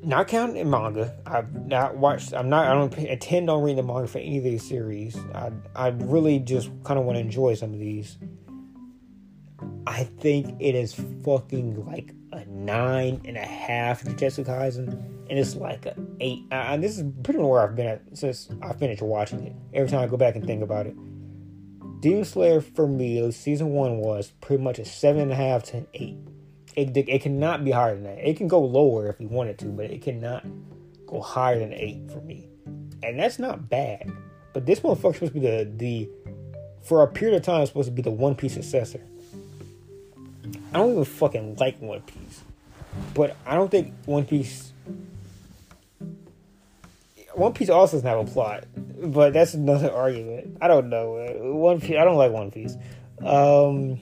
not 0.07 0.29
counting 0.29 0.71
manga, 0.71 1.15
I've 1.27 1.53
not 1.67 1.97
watched. 1.97 2.33
I'm 2.33 2.49
not. 2.49 2.67
I 2.67 2.75
don't 2.75 2.95
intend 2.97 3.51
on 3.51 3.63
reading 3.63 3.77
the 3.77 3.83
manga 3.83 4.07
for 4.07 4.19
any 4.19 4.39
of 4.39 4.45
these 4.45 4.67
series. 4.67 5.17
I 5.35 5.51
I 5.75 5.89
really 5.89 6.39
just 6.39 6.71
kind 6.85 6.99
of 6.99 7.05
want 7.05 7.17
to 7.17 7.21
enjoy 7.21 7.55
some 7.55 7.75
of 7.75 7.81
these. 7.81 8.17
I 9.87 10.05
think 10.05 10.57
it 10.61 10.75
is 10.77 10.95
fucking 11.25 11.85
like 11.85 12.15
a 12.33 12.45
nine 12.47 13.21
and 13.25 13.37
a 13.37 13.45
half 13.45 14.05
Jujutsu 14.05 14.47
Kaisen, 14.47 14.93
and 15.29 15.39
it's 15.39 15.57
like 15.57 15.87
a 15.87 15.97
eight. 16.21 16.45
Uh, 16.53 16.55
and 16.55 16.85
this 16.85 16.99
is 16.99 17.05
pretty 17.25 17.41
much 17.41 17.49
where 17.49 17.69
I've 17.69 17.75
been 17.75 17.89
at 17.89 18.03
since 18.15 18.49
I 18.63 18.75
finished 18.75 19.03
watching 19.03 19.45
it. 19.45 19.55
Every 19.75 19.89
time 19.89 20.01
I 20.01 20.07
go 20.07 20.17
back 20.17 20.37
and 20.37 20.47
think 20.47 20.63
about 20.63 20.87
it, 20.87 20.95
Demon 22.01 22.25
Slayer 22.25 22.61
for 22.61 22.87
me, 22.87 23.29
season 23.33 23.71
one 23.71 23.99
was 23.99 24.31
pretty 24.41 24.63
much 24.63 24.79
a 24.79 24.85
seven 24.85 25.23
and 25.23 25.33
a 25.33 25.37
half 25.37 25.65
to 25.65 25.79
an 25.79 25.87
eight 25.95 26.17
it, 26.77 26.97
it 26.97 27.23
cannot 27.23 27.65
be 27.65 27.71
higher 27.71 27.95
than 27.95 28.05
that. 28.05 28.19
It 28.19 28.37
can 28.37 28.49
go 28.49 28.61
lower 28.61 29.09
if 29.09 29.19
you 29.19 29.29
wanted 29.29 29.59
to, 29.61 29.67
but 29.67 29.87
it 29.87 30.03
cannot 30.03 30.45
go 31.07 31.21
higher 31.21 31.59
than 31.59 31.73
eight 31.73 32.11
for 32.11 32.21
me. 32.21 32.49
And 33.03 33.19
that's 33.19 33.39
not 33.39 33.69
bad. 33.69 34.13
But 34.53 34.67
this 34.67 34.81
motherfucker's 34.81 35.17
supposed 35.17 35.35
to 35.35 35.41
be 35.41 35.41
the 35.41 35.71
the 35.77 36.11
for 36.83 37.03
a 37.03 37.07
period 37.09 37.37
of 37.37 37.43
time 37.43 37.65
supposed 37.67 37.89
to 37.89 37.93
be 37.93 38.03
the 38.03 38.11
One 38.11 38.35
Piece 38.35 38.55
successor. 38.55 39.01
I 40.73 40.79
don't 40.79 40.93
even 40.93 41.05
fucking 41.05 41.57
like 41.57 41.81
One 41.81 42.03
Piece. 42.03 42.43
But 43.15 43.37
I 43.47 43.55
don't 43.55 43.71
think 43.71 43.95
One 44.05 44.25
Piece 44.25 44.73
One 47.35 47.53
Piece 47.55 47.71
also 47.71 47.97
doesn't 47.97 48.09
have 48.09 48.29
a 48.29 48.31
plot. 48.31 48.65
But 48.77 49.33
that's 49.33 49.55
another 49.55 49.93
argument. 49.93 50.59
I 50.61 50.69
don't 50.69 50.89
know. 50.91 51.55
One 51.55 51.81
Piece 51.81 51.97
I 51.97 52.05
don't 52.05 52.17
like 52.17 52.33
One 52.33 52.51
Piece. 52.51 52.77
Um 53.23 54.01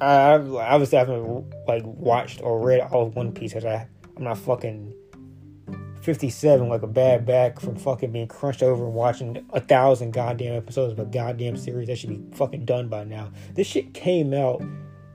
I 0.00 0.34
obviously 0.34 0.98
haven't 0.98 1.66
like 1.66 1.82
watched 1.84 2.40
or 2.42 2.60
read 2.60 2.80
all 2.80 3.06
of 3.06 3.16
One 3.16 3.32
Piece 3.32 3.54
I 3.54 3.86
I'm 4.16 4.24
not 4.24 4.38
fucking 4.38 4.94
57 6.02 6.68
like 6.68 6.82
a 6.82 6.86
bad 6.86 7.24
back 7.24 7.60
from 7.60 7.76
fucking 7.76 8.12
being 8.12 8.28
crunched 8.28 8.62
over 8.62 8.84
and 8.84 8.94
watching 8.94 9.44
a 9.50 9.60
thousand 9.60 10.12
goddamn 10.12 10.54
episodes 10.54 10.92
of 10.92 10.98
a 10.98 11.04
goddamn 11.04 11.56
series 11.56 11.88
that 11.88 11.96
should 11.96 12.10
be 12.10 12.36
fucking 12.36 12.64
done 12.64 12.88
by 12.88 13.04
now. 13.04 13.32
This 13.54 13.66
shit 13.66 13.94
came 13.94 14.34
out 14.34 14.62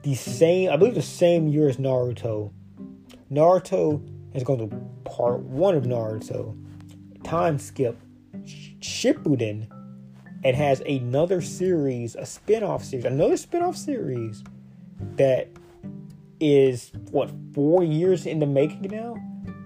the 0.02 0.14
same 0.14 0.70
I 0.70 0.76
believe 0.76 0.94
the 0.94 1.02
same 1.02 1.48
year 1.48 1.68
as 1.68 1.76
Naruto. 1.76 2.52
Naruto 3.30 4.02
is 4.34 4.42
going 4.42 4.68
to 4.68 4.76
part 5.04 5.40
one 5.40 5.74
of 5.76 5.84
Naruto. 5.84 6.56
Time 7.22 7.58
skip. 7.58 7.96
Shippuden. 8.80 9.68
and 10.42 10.56
has 10.56 10.80
another 10.80 11.42
series, 11.42 12.16
a 12.16 12.24
spin-off 12.24 12.82
series, 12.82 13.04
another 13.04 13.36
spin-off 13.36 13.76
series 13.76 14.42
that 15.16 15.48
is 16.40 16.92
what 17.10 17.30
four 17.54 17.84
years 17.84 18.26
in 18.26 18.38
the 18.38 18.46
making 18.46 18.82
now 18.90 19.16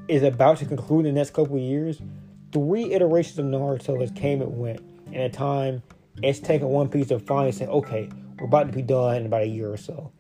is 0.08 0.22
about 0.22 0.58
to 0.58 0.66
conclude 0.66 1.06
in 1.06 1.14
the 1.14 1.20
next 1.20 1.32
couple 1.32 1.56
of 1.56 1.62
years. 1.62 2.00
Three 2.52 2.92
iterations 2.92 3.38
of 3.38 3.46
Naruto 3.46 4.00
has 4.00 4.10
came 4.12 4.42
and 4.42 4.58
went, 4.58 4.80
and 5.06 5.22
a 5.22 5.28
time 5.28 5.82
it's 6.22 6.38
taken 6.38 6.68
One 6.68 6.88
Piece 6.88 7.08
to 7.08 7.18
finally 7.18 7.52
say, 7.52 7.66
okay, 7.66 8.08
we're 8.38 8.46
about 8.46 8.66
to 8.68 8.72
be 8.72 8.82
done 8.82 9.16
in 9.16 9.26
about 9.26 9.42
a 9.42 9.46
year 9.46 9.72
or 9.72 9.76
so. 9.76 10.12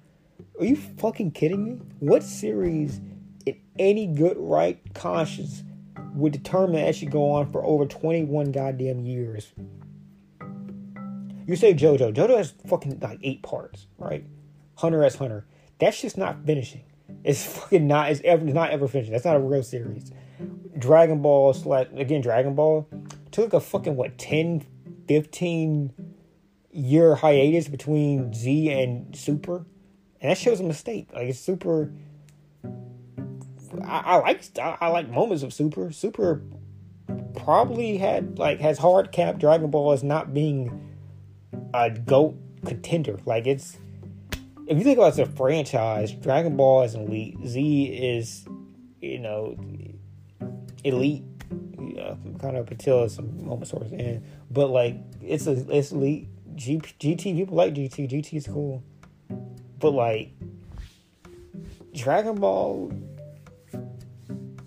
Are 0.58 0.64
you 0.64 0.76
fucking 0.76 1.32
kidding 1.32 1.64
me? 1.64 1.80
What 2.00 2.22
series 2.22 3.00
in 3.46 3.60
any 3.78 4.06
good 4.06 4.36
right 4.38 4.80
conscience 4.94 5.62
would 6.14 6.32
determine 6.32 6.84
that 6.84 6.94
should 6.94 7.10
go 7.10 7.30
on 7.32 7.50
for 7.50 7.64
over 7.64 7.86
21 7.86 8.52
goddamn 8.52 9.00
years? 9.00 9.52
You 11.46 11.56
say 11.56 11.74
JoJo. 11.74 12.14
JoJo 12.14 12.36
has 12.36 12.54
fucking 12.66 13.00
like 13.00 13.18
eight 13.22 13.42
parts, 13.42 13.86
right? 13.98 14.24
Hunter 14.76 15.04
x 15.04 15.16
Hunter. 15.16 15.46
That's 15.78 16.00
just 16.00 16.16
not 16.16 16.44
finishing. 16.44 16.84
It's 17.22 17.44
fucking 17.46 17.86
not. 17.86 18.10
It's 18.10 18.20
ever 18.24 18.44
it's 18.44 18.54
not 18.54 18.70
ever 18.70 18.88
finishing. 18.88 19.12
That's 19.12 19.24
not 19.24 19.36
a 19.36 19.40
real 19.40 19.62
series. 19.62 20.10
Dragon 20.78 21.22
Ball 21.22 21.54
slash 21.54 21.86
again 21.94 22.20
Dragon 22.20 22.54
Ball 22.54 22.88
took 23.30 23.52
a 23.52 23.60
fucking 23.60 23.96
what 23.96 24.18
10, 24.18 24.64
15 25.08 25.92
year 26.70 27.14
hiatus 27.14 27.68
between 27.68 28.32
Z 28.34 28.70
and 28.70 29.14
Super, 29.16 29.64
and 30.20 30.30
that 30.30 30.38
shows 30.38 30.60
a 30.60 30.64
mistake. 30.64 31.08
Like 31.12 31.28
it's 31.28 31.38
Super. 31.38 31.92
I, 33.84 33.98
I 33.98 34.16
like 34.16 34.42
I, 34.58 34.76
I 34.80 34.88
like 34.88 35.08
moments 35.08 35.42
of 35.42 35.52
Super. 35.52 35.92
Super 35.92 36.42
probably 37.36 37.98
had 37.98 38.38
like 38.38 38.60
has 38.60 38.78
hard 38.78 39.12
cap 39.12 39.38
Dragon 39.38 39.70
Ball 39.70 39.92
as 39.92 40.02
not 40.02 40.32
being 40.32 40.96
a 41.72 41.90
goat 41.90 42.36
contender. 42.64 43.18
Like 43.24 43.46
it's 43.46 43.78
if 44.66 44.78
you 44.78 44.84
think 44.84 44.98
about 44.98 45.14
the 45.14 45.26
franchise, 45.26 46.12
Dragon 46.12 46.56
Ball 46.56 46.82
is 46.82 46.94
elite. 46.94 47.38
Z 47.46 47.84
is, 47.86 48.46
you 49.00 49.18
know, 49.18 49.56
elite. 50.82 51.24
Kind 52.40 52.56
of 52.56 52.70
until 52.70 53.08
some 53.08 53.46
moments 53.46 53.70
towards 53.70 53.90
the 53.90 53.96
end, 53.96 54.24
but 54.50 54.68
like 54.68 54.96
it's 55.22 55.46
a 55.46 55.52
it's 55.74 55.92
elite. 55.92 56.28
G, 56.54 56.78
GT 56.78 57.36
people 57.36 57.56
like 57.56 57.72
GT. 57.74 58.10
GT 58.10 58.34
is 58.34 58.46
cool, 58.46 58.82
but 59.78 59.90
like 59.90 60.32
Dragon 61.94 62.34
Ball 62.34 62.92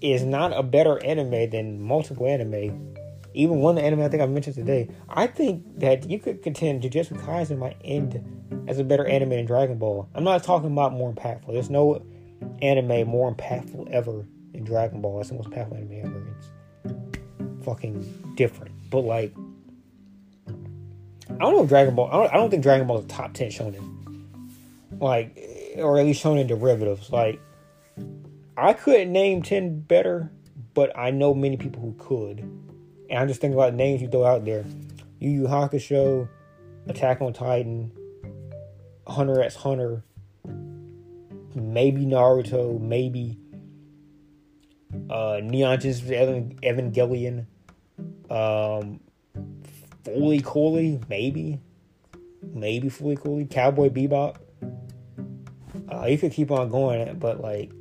is 0.02 0.24
not 0.24 0.58
a 0.58 0.64
better 0.64 1.04
anime 1.04 1.50
than 1.50 1.82
multiple 1.82 2.26
anime. 2.26 2.97
Even 3.38 3.60
one 3.60 3.78
of 3.78 3.84
the 3.84 3.86
anime 3.86 4.02
I 4.02 4.10
think 4.10 4.24
I 4.24 4.26
mentioned 4.26 4.56
today. 4.56 4.90
I 5.08 5.28
think 5.28 5.80
that 5.80 6.10
you 6.10 6.18
could 6.18 6.42
contend 6.42 6.82
Jujutsu 6.82 7.22
Kaisen 7.22 7.60
might 7.60 7.78
end 7.84 8.20
as 8.68 8.80
a 8.80 8.84
better 8.84 9.06
anime 9.06 9.30
than 9.30 9.46
Dragon 9.46 9.78
Ball. 9.78 10.10
I'm 10.16 10.24
not 10.24 10.44
talking 10.44 10.72
about 10.72 10.92
more 10.92 11.14
impactful. 11.14 11.54
There's 11.54 11.70
no 11.70 12.04
anime 12.64 13.08
more 13.08 13.32
impactful 13.32 13.92
ever 13.92 14.26
than 14.54 14.64
Dragon 14.64 15.02
Ball. 15.02 15.22
It's 15.22 15.30
the 15.30 15.36
most 15.36 15.52
impactful 15.52 15.78
anime 15.78 16.04
ever. 16.04 16.28
It's 16.90 17.64
fucking 17.64 18.34
different. 18.36 18.74
But 18.90 19.02
like, 19.02 19.36
I 20.48 21.38
don't 21.38 21.54
know 21.54 21.66
Dragon 21.68 21.94
Ball. 21.94 22.08
I 22.08 22.14
don't, 22.14 22.34
I 22.34 22.38
don't 22.38 22.50
think 22.50 22.64
Dragon 22.64 22.88
Ball 22.88 22.98
is 22.98 23.06
a 23.06 23.08
top 23.08 23.34
ten 23.34 23.50
shonen. 23.50 24.26
Like, 25.00 25.38
or 25.78 26.00
at 26.00 26.06
least 26.06 26.24
shonen 26.24 26.48
derivatives. 26.48 27.12
Like, 27.12 27.40
I 28.58 28.74
couldn't 28.74 29.12
name 29.12 29.44
ten 29.44 29.82
better, 29.82 30.32
but 30.74 30.98
I 30.98 31.12
know 31.12 31.36
many 31.36 31.58
people 31.58 31.84
who 31.84 31.94
could. 32.00 32.64
And 33.10 33.20
I'm 33.20 33.28
just 33.28 33.42
thinking 33.42 33.58
about 33.58 33.74
names 33.74 34.02
you 34.02 34.10
throw 34.10 34.26
out 34.26 34.46
there. 34.46 34.66
Yu 35.20 35.30
Yu 35.30 35.44
Hakusho, 35.44 36.28
Attack 36.88 37.22
on 37.22 37.34
Titan, 37.34 37.92
Hunter 39.08 39.42
x 39.42 39.56
Hunter, 39.56 40.04
maybe 41.56 42.06
Naruto, 42.06 42.80
maybe 42.80 43.38
uh, 45.10 45.40
Neon 45.44 45.80
Genesis 45.80 46.02
Evangelion, 46.02 47.46
um, 48.30 49.00
Fooly 50.04 50.44
Cooly, 50.44 51.00
maybe, 51.10 51.60
maybe 52.54 52.90
Fully 52.90 53.16
Cooly, 53.16 53.46
Cowboy 53.46 53.90
Bebop. 53.90 54.38
Uh, 55.92 56.06
you 56.06 56.18
could 56.18 56.32
keep 56.32 56.52
on 56.52 56.70
going, 56.70 57.18
but 57.18 57.42
like, 57.42 57.72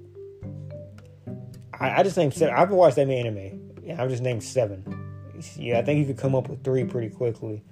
I, 1.79 2.01
I 2.01 2.03
just 2.03 2.17
named 2.17 2.35
seven. 2.35 2.55
I 2.55 2.61
haven't 2.61 2.77
watched 2.77 2.97
that 2.97 3.09
anime. 3.09 3.75
Yeah, 3.83 4.03
I've 4.03 4.11
just 4.11 4.23
named 4.23 4.43
seven. 4.43 5.06
Yeah, 5.57 5.79
I 5.79 5.83
think 5.83 5.99
you 5.99 6.07
could 6.07 6.21
come 6.21 6.35
up 6.35 6.49
with 6.49 6.63
three 6.65 6.85
pretty 6.85 7.11
quickly. 7.11 7.63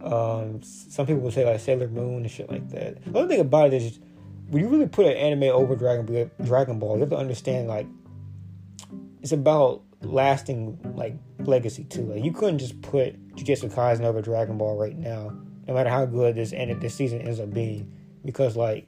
Um, 0.00 0.62
some 0.62 1.06
people 1.06 1.22
will 1.22 1.30
say 1.30 1.44
like 1.44 1.60
Sailor 1.60 1.88
Moon 1.88 2.22
and 2.22 2.30
shit 2.30 2.50
like 2.50 2.68
that. 2.70 3.04
The 3.04 3.18
other 3.18 3.28
thing 3.28 3.40
about 3.40 3.72
it 3.72 3.82
is, 3.82 3.98
when 4.48 4.62
you 4.62 4.68
really 4.68 4.86
put 4.86 5.06
an 5.06 5.12
anime 5.12 5.44
over 5.44 5.74
Dragon 5.74 6.30
Dragon 6.44 6.78
Ball, 6.78 6.94
you 6.94 7.00
have 7.00 7.10
to 7.10 7.16
understand 7.16 7.68
like 7.68 7.86
it's 9.22 9.32
about 9.32 9.82
lasting 10.02 10.78
like 10.94 11.14
legacy 11.40 11.84
too. 11.84 12.02
Like 12.02 12.24
you 12.24 12.32
couldn't 12.32 12.58
just 12.58 12.80
put 12.82 13.34
Jujutsu 13.36 13.72
Kaisen 13.72 14.02
over 14.02 14.22
Dragon 14.22 14.56
Ball 14.56 14.76
right 14.76 14.96
now, 14.96 15.32
no 15.66 15.74
matter 15.74 15.90
how 15.90 16.06
good 16.06 16.36
this 16.36 16.52
end 16.52 16.80
this 16.80 16.94
season 16.94 17.20
ends 17.22 17.40
up 17.40 17.52
being, 17.52 17.92
because 18.24 18.56
like 18.56 18.86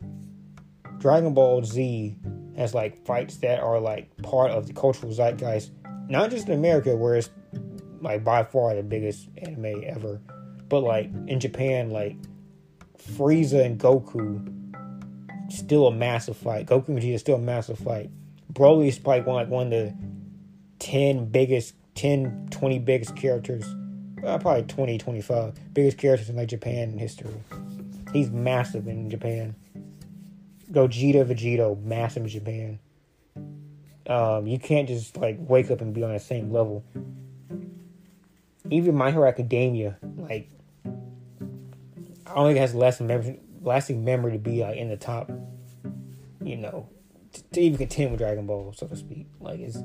Dragon 0.98 1.34
Ball 1.34 1.64
Z 1.64 2.16
has 2.56 2.74
like 2.74 3.04
fights 3.04 3.36
that 3.38 3.60
are 3.60 3.80
like 3.80 4.16
part 4.22 4.50
of 4.50 4.66
the 4.66 4.72
cultural 4.72 5.12
zeitgeist, 5.12 5.70
not 6.08 6.30
just 6.30 6.48
in 6.48 6.54
America 6.54 6.96
where 6.96 7.16
it's 7.16 7.30
like 8.00 8.24
by 8.24 8.44
far 8.44 8.74
the 8.74 8.82
biggest 8.82 9.28
anime 9.38 9.82
ever, 9.84 10.20
but 10.68 10.80
like 10.80 11.11
in 11.26 11.40
Japan, 11.40 11.90
like 11.90 12.16
Frieza 12.98 13.64
and 13.64 13.78
Goku, 13.78 14.54
still 15.50 15.87
a 15.87 15.92
massive 15.92 16.37
fight. 16.37 16.66
Goku 16.66 16.88
and 16.88 16.98
Vegeta 16.98 17.14
is 17.14 17.20
still 17.20 17.37
a 17.37 17.40
massive 17.40 17.78
fight. 17.78 18.11
Broly's 18.52 19.04
like 19.04 19.26
one 19.26 19.37
like 19.37 19.48
one 19.48 19.66
of 19.66 19.70
the 19.70 19.94
ten 20.78 21.26
biggest, 21.26 21.74
10, 21.94 22.48
20 22.50 22.78
biggest 22.78 23.16
characters, 23.16 23.64
uh, 24.24 24.38
probably 24.38 24.62
20, 24.62 24.98
25 24.98 25.74
biggest 25.74 25.98
characters 25.98 26.30
in 26.30 26.37
like 26.37 26.48
Japan 26.48 26.96
history. 26.98 27.34
He's 28.12 28.30
massive 28.30 28.87
in 28.88 29.11
Japan. 29.11 29.54
Gogeta, 30.70 31.24
Vegito, 31.24 31.80
massive 31.82 32.24
in 32.24 32.28
Japan. 32.28 32.78
Um, 34.06 34.46
you 34.46 34.58
can't 34.58 34.88
just 34.88 35.16
like 35.16 35.37
wake 35.38 35.70
up 35.70 35.80
and 35.80 35.92
be 35.92 36.02
on 36.02 36.12
the 36.12 36.18
same 36.18 36.50
level. 36.50 36.84
Even 38.70 38.94
My 38.94 39.11
Hero 39.11 39.26
Academia, 39.26 39.98
like, 40.16 40.50
I 42.26 42.35
don't 42.35 42.46
think 42.46 42.57
it 42.57 42.61
has 42.61 42.74
lasting 42.74 43.07
memory, 43.07 43.40
lasting 43.62 44.04
memory 44.04 44.33
to 44.33 44.38
be 44.38 44.61
like 44.61 44.76
in 44.76 44.88
the 44.88 44.96
top, 44.96 45.31
you 46.42 46.57
know, 46.57 46.88
to, 47.33 47.42
to 47.42 47.61
even 47.61 47.78
contend 47.78 48.11
with 48.11 48.20
Dragon 48.20 48.46
Ball, 48.46 48.72
so 48.76 48.87
to 48.87 48.96
speak. 48.96 49.26
Like, 49.40 49.61
it's 49.61 49.78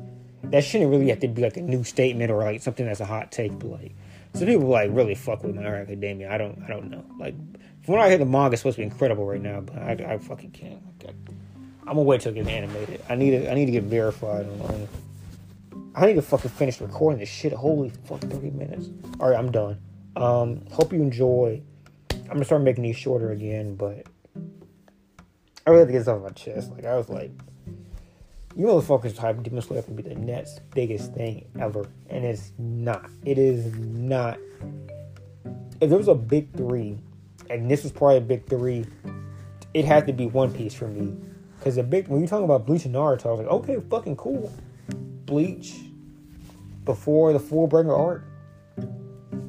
that 0.43 0.63
shouldn't 0.63 0.91
really 0.91 1.09
have 1.09 1.19
to 1.21 1.27
be 1.27 1.41
like 1.41 1.57
a 1.57 1.61
new 1.61 1.83
statement 1.83 2.29
or 2.29 2.43
like 2.43 2.61
something 2.61 2.85
that's 2.85 2.99
a 2.99 3.05
hot 3.05 3.31
take, 3.31 3.57
but 3.57 3.67
like 3.67 3.95
some 4.33 4.47
people 4.47 4.67
like 4.67 4.89
really 4.91 5.15
fuck 5.15 5.43
with 5.43 5.55
My 5.55 5.61
Hero 5.61 5.81
Academia. 5.81 6.31
I 6.31 6.37
don't, 6.37 6.61
I 6.63 6.67
don't 6.67 6.89
know. 6.89 7.05
Like 7.19 7.35
from 7.83 7.95
what 7.95 8.01
I 8.01 8.09
hear, 8.09 8.17
the 8.17 8.25
manga 8.25 8.53
is 8.53 8.59
supposed 8.59 8.75
to 8.75 8.81
be 8.81 8.85
incredible 8.85 9.25
right 9.25 9.41
now, 9.41 9.61
but 9.61 9.77
I, 9.77 10.13
I 10.13 10.17
fucking 10.17 10.51
can't. 10.51 10.81
I'm 11.85 11.95
gonna 11.95 12.03
wait 12.03 12.21
till 12.21 12.31
it 12.31 12.35
gets 12.35 12.47
animated. 12.47 13.01
I 13.09 13.15
need 13.15 13.31
to, 13.31 13.51
I 13.51 13.55
need 13.55 13.65
to 13.65 13.71
get 13.71 13.83
verified 13.83 14.45
on 14.45 14.87
I 15.95 16.07
need 16.07 16.15
to 16.15 16.21
fucking 16.23 16.51
finish 16.51 16.81
recording 16.81 17.19
this 17.19 17.29
shit. 17.29 17.53
Holy 17.53 17.89
fuck, 18.05 18.21
30 18.21 18.51
minutes. 18.51 18.89
All 19.19 19.29
right, 19.29 19.37
I'm 19.37 19.51
done. 19.51 19.79
Um, 20.15 20.65
hope 20.71 20.91
you 20.91 21.01
enjoy. 21.01 21.61
I'm 22.11 22.27
gonna 22.27 22.45
start 22.45 22.63
making 22.63 22.83
these 22.83 22.97
shorter 22.97 23.31
again, 23.31 23.75
but 23.75 24.07
I 25.65 25.69
really 25.69 25.79
have 25.79 25.87
to 25.87 25.93
get 25.93 25.99
this 25.99 26.07
off 26.07 26.23
my 26.23 26.29
chest. 26.29 26.71
Like 26.71 26.85
I 26.85 26.97
was 26.97 27.09
like, 27.09 27.31
you 28.55 28.65
motherfuckers 28.65 29.15
type 29.15 29.41
Demon 29.43 29.61
Slayer 29.61 29.83
to 29.83 29.91
be 29.91 30.03
the 30.03 30.15
next 30.15 30.61
biggest 30.73 31.13
thing 31.13 31.45
ever, 31.59 31.85
and 32.09 32.25
it's 32.25 32.53
not. 32.57 33.09
It 33.23 33.37
is 33.37 33.75
not. 33.75 34.39
If 35.79 35.89
there 35.89 35.97
was 35.97 36.07
a 36.07 36.15
big 36.15 36.55
three, 36.55 36.97
and 37.49 37.69
this 37.69 37.83
was 37.83 37.91
probably 37.91 38.17
a 38.17 38.21
big 38.21 38.47
three, 38.47 38.85
it 39.73 39.85
had 39.85 40.07
to 40.07 40.13
be 40.13 40.25
One 40.25 40.51
Piece 40.51 40.73
for 40.73 40.87
me. 40.87 41.15
Because 41.59 41.75
the 41.75 41.83
big 41.83 42.07
when 42.07 42.19
you're 42.19 42.27
talking 42.27 42.45
about 42.45 42.65
Bleach 42.65 42.85
and 42.85 42.95
Naruto, 42.95 43.27
I 43.27 43.31
was 43.31 43.39
like, 43.39 43.47
okay, 43.47 43.77
fucking 43.89 44.17
cool. 44.17 44.51
Bleach 45.33 45.73
before 46.85 47.33
the 47.33 47.39
Fullbringer 47.39 47.97
arc, 47.97 48.23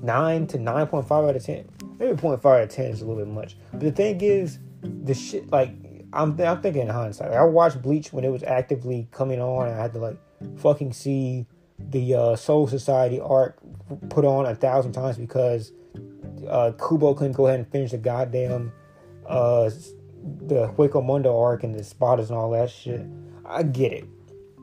nine 0.03 0.47
to 0.47 0.59
nine 0.59 0.87
point 0.87 1.07
five 1.07 1.25
out 1.25 1.37
of 1.37 1.45
ten. 1.45 1.69
Maybe 1.99 2.17
0.5 2.17 2.45
out 2.47 2.63
of 2.63 2.69
ten 2.71 2.87
is 2.87 3.03
a 3.03 3.05
little 3.05 3.23
bit 3.23 3.33
much. 3.33 3.57
But 3.71 3.81
the 3.81 3.93
thing 3.93 4.19
is, 4.23 4.59
the 4.83 5.13
shit 5.13 5.51
like 5.51 5.69
I'm 6.15 6.41
I'm 6.41 6.63
thinking 6.63 6.83
in 6.83 6.89
hindsight. 6.89 7.33
Like, 7.33 7.39
I 7.39 7.45
watched 7.45 7.83
Bleach 7.83 8.15
when 8.15 8.25
it 8.25 8.31
was 8.31 8.43
actively 8.45 9.09
coming 9.11 9.43
on. 9.43 9.69
I 9.69 9.77
had 9.77 9.93
to 9.93 9.99
like 9.99 10.17
fucking 10.57 10.95
see 10.95 11.45
the 11.79 12.15
uh, 12.15 12.37
Soul 12.37 12.67
Society 12.67 13.21
arc 13.21 13.59
put 14.09 14.25
on 14.25 14.47
a 14.47 14.55
thousand 14.55 14.93
times 14.93 15.19
because 15.19 15.71
uh, 16.49 16.73
Kubo 16.79 17.13
couldn't 17.13 17.33
go 17.33 17.47
ahead 17.47 17.61
and 17.61 17.69
finish 17.69 17.91
the 17.91 17.99
goddamn 17.99 18.73
uh, 19.27 19.69
the 20.47 20.67
Hueco 20.69 21.05
Mundo 21.05 21.39
arc 21.39 21.63
and 21.63 21.75
the 21.75 21.81
Espadas 21.81 22.29
and 22.29 22.39
all 22.39 22.51
that 22.53 22.71
shit. 22.71 23.05
I 23.45 23.65
get 23.65 23.93
it. 23.93 24.09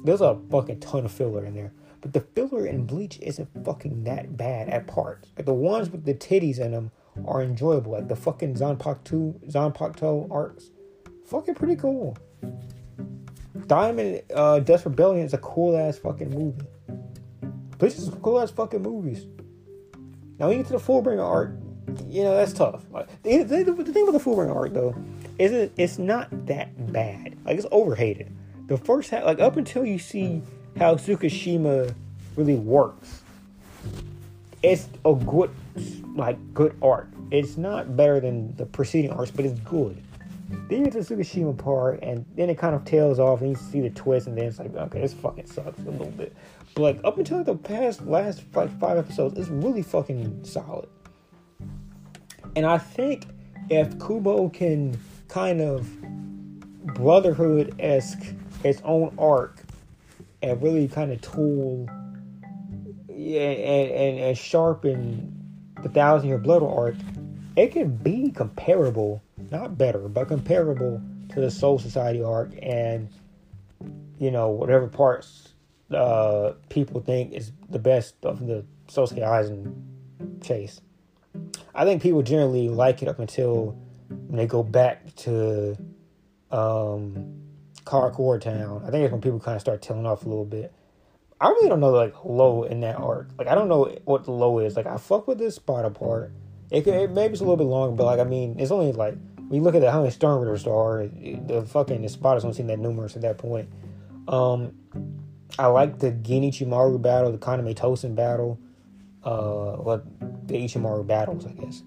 There's 0.03 0.21
a 0.21 0.39
fucking 0.49 0.79
ton 0.79 1.05
of 1.05 1.11
filler 1.11 1.45
in 1.45 1.53
there. 1.53 1.71
But 2.01 2.13
the 2.13 2.21
filler 2.21 2.65
in 2.65 2.85
Bleach 2.85 3.19
isn't 3.21 3.47
fucking 3.63 4.03
that 4.05 4.35
bad 4.35 4.69
at 4.69 4.87
parts. 4.87 5.29
Like 5.37 5.45
the 5.45 5.53
ones 5.53 5.89
with 5.89 6.05
the 6.05 6.15
titties 6.15 6.59
in 6.59 6.71
them 6.71 6.91
are 7.25 7.43
enjoyable. 7.43 7.91
Like 7.91 8.07
the 8.07 8.15
fucking 8.15 8.55
Zanpakuto, 8.55 9.39
Zanpakuto 9.51 10.29
arcs. 10.31 10.71
Fucking 11.27 11.55
pretty 11.55 11.75
cool. 11.75 12.17
Diamond 13.67 14.23
uh, 14.33 14.59
Dust 14.59 14.85
Rebellion 14.85 15.25
is 15.25 15.33
a 15.33 15.37
cool 15.37 15.77
ass 15.77 15.99
fucking 15.99 16.31
movie. 16.31 16.65
Bleach 17.77 17.93
is 17.95 18.09
cool 18.21 18.41
ass 18.41 18.49
fucking 18.51 18.81
movies. 18.81 19.27
Now 20.39 20.47
when 20.47 20.57
you 20.57 20.63
get 20.63 20.71
to 20.71 20.73
the 20.73 20.79
Fullbringer 20.79 21.23
arc, 21.23 21.51
you 22.09 22.23
know 22.23 22.35
that's 22.35 22.53
tough. 22.53 22.83
Like 22.91 23.07
the, 23.21 23.43
the, 23.43 23.63
the 23.63 23.93
thing 23.93 24.05
with 24.05 24.13
the 24.13 24.29
Fullbringer 24.29 24.55
arc 24.55 24.73
though 24.73 24.95
is 25.37 25.51
it 25.51 25.71
it's 25.77 25.99
not 25.99 26.47
that 26.47 26.91
bad. 26.91 27.37
Like 27.45 27.57
it's 27.57 27.67
overhated. 27.71 28.35
The 28.71 28.77
first 28.77 29.09
half, 29.09 29.25
like 29.25 29.41
up 29.41 29.57
until 29.57 29.85
you 29.85 29.99
see 29.99 30.41
how 30.77 30.95
Tsukishima 30.95 31.93
really 32.37 32.55
works, 32.55 33.21
it's 34.63 34.87
a 35.03 35.13
good 35.13 35.51
like 36.15 36.37
good 36.53 36.77
arc. 36.81 37.09
It's 37.31 37.57
not 37.57 37.97
better 37.97 38.21
than 38.21 38.55
the 38.55 38.65
preceding 38.65 39.11
arts, 39.11 39.29
but 39.29 39.43
it's 39.43 39.59
good. 39.59 40.01
Then 40.69 40.77
you 40.79 40.83
get 40.85 40.93
to 40.93 41.03
the 41.03 41.15
Tsukishima 41.15 41.57
part, 41.57 42.01
and 42.01 42.23
then 42.37 42.49
it 42.49 42.57
kind 42.57 42.73
of 42.73 42.85
tails 42.85 43.19
off, 43.19 43.41
and 43.41 43.49
you 43.49 43.55
see 43.57 43.81
the 43.81 43.89
twist, 43.89 44.27
and 44.27 44.37
then 44.37 44.45
it's 44.45 44.57
like, 44.57 44.73
okay, 44.73 45.01
this 45.01 45.15
fucking 45.15 45.47
sucks 45.47 45.77
a 45.79 45.91
little 45.91 46.07
bit. 46.07 46.33
But 46.73 46.81
like 46.81 47.01
up 47.03 47.17
until 47.17 47.43
the 47.43 47.55
past 47.55 48.05
last 48.05 48.41
like 48.55 48.69
five 48.79 48.97
episodes, 48.97 49.37
it's 49.37 49.49
really 49.49 49.83
fucking 49.83 50.45
solid. 50.45 50.87
And 52.55 52.65
I 52.65 52.77
think 52.77 53.25
if 53.69 53.99
Kubo 53.99 54.47
can 54.47 54.97
kind 55.27 55.59
of 55.59 55.89
Brotherhood 56.95 57.75
esque 57.77 58.33
its 58.63 58.81
own 58.83 59.13
arc 59.17 59.63
and 60.41 60.61
really 60.61 60.87
kind 60.87 61.11
of 61.11 61.21
tool 61.21 61.87
and, 63.09 63.09
and, 63.09 64.19
and 64.19 64.37
sharpen 64.37 65.37
the 65.81 65.89
Thousand 65.89 66.29
Year 66.29 66.37
Blood 66.37 66.63
arc, 66.63 66.95
it 67.55 67.71
can 67.71 67.95
be 67.95 68.31
comparable, 68.31 69.21
not 69.49 69.77
better, 69.77 70.07
but 70.07 70.27
comparable 70.27 71.01
to 71.29 71.41
the 71.41 71.51
Soul 71.51 71.79
Society 71.79 72.21
arc 72.21 72.51
and 72.61 73.09
you 74.19 74.29
know 74.29 74.49
whatever 74.49 74.87
parts 74.87 75.53
uh, 75.91 76.53
people 76.69 77.01
think 77.01 77.33
is 77.33 77.51
the 77.69 77.79
best 77.79 78.15
of 78.23 78.45
the 78.45 78.65
Sosuke 78.87 79.19
Aizen 79.19 80.41
chase. 80.41 80.81
I 81.73 81.85
think 81.85 82.01
people 82.01 82.21
generally 82.21 82.69
like 82.69 83.01
it 83.01 83.07
up 83.07 83.19
until 83.19 83.77
when 84.09 84.37
they 84.37 84.45
go 84.45 84.63
back 84.63 85.15
to 85.17 85.77
um, 86.51 87.40
Karakura 87.85 88.39
Town. 88.39 88.83
I 88.85 88.91
think 88.91 89.03
it's 89.03 89.11
when 89.11 89.21
people 89.21 89.39
kind 89.39 89.55
of 89.55 89.61
start 89.61 89.81
tailing 89.81 90.05
off 90.05 90.25
a 90.25 90.29
little 90.29 90.45
bit. 90.45 90.73
I 91.39 91.47
really 91.47 91.69
don't 91.69 91.79
know 91.79 91.89
like 91.89 92.13
low 92.23 92.63
in 92.63 92.81
that 92.81 92.97
arc. 92.97 93.29
Like 93.37 93.47
I 93.47 93.55
don't 93.55 93.67
know 93.67 93.95
what 94.05 94.25
the 94.25 94.31
low 94.31 94.59
is. 94.59 94.75
Like 94.75 94.85
I 94.85 94.97
fuck 94.97 95.27
with 95.27 95.39
this 95.39 95.55
spot 95.55 95.85
apart. 95.85 96.31
It, 96.69 96.83
could, 96.83 96.93
it 96.93 97.11
maybe 97.11 97.33
it's 97.33 97.41
a 97.41 97.43
little 97.43 97.57
bit 97.57 97.65
longer, 97.65 97.95
but 97.95 98.05
like 98.05 98.19
I 98.19 98.23
mean, 98.23 98.57
it's 98.59 98.71
only 98.71 98.91
like 98.91 99.15
we 99.49 99.59
look 99.59 99.75
at 99.75 99.81
the, 99.81 99.91
how 99.91 100.01
many 100.01 100.11
Sternritters 100.11 100.63
there 100.63 100.73
are, 100.73 101.07
the 101.07 101.67
fucking 101.67 102.01
the 102.01 102.07
Espadas 102.07 102.43
don't 102.43 102.53
seem 102.53 102.67
that 102.67 102.79
numerous 102.79 103.15
at 103.15 103.23
that 103.23 103.37
point. 103.37 103.69
Um, 104.27 104.73
I 105.59 105.65
like 105.67 105.99
the 105.99 106.11
Gin 106.11 106.43
Ichimaru 106.43 107.01
battle, 107.01 107.31
the 107.31 107.37
Kaname 107.37 107.75
Tosen 107.75 108.15
battle, 108.15 108.59
uh, 109.23 109.73
what 109.73 110.05
the 110.47 110.53
Ichimaru 110.53 111.05
battles, 111.05 111.45
I 111.45 111.51
guess. 111.51 111.83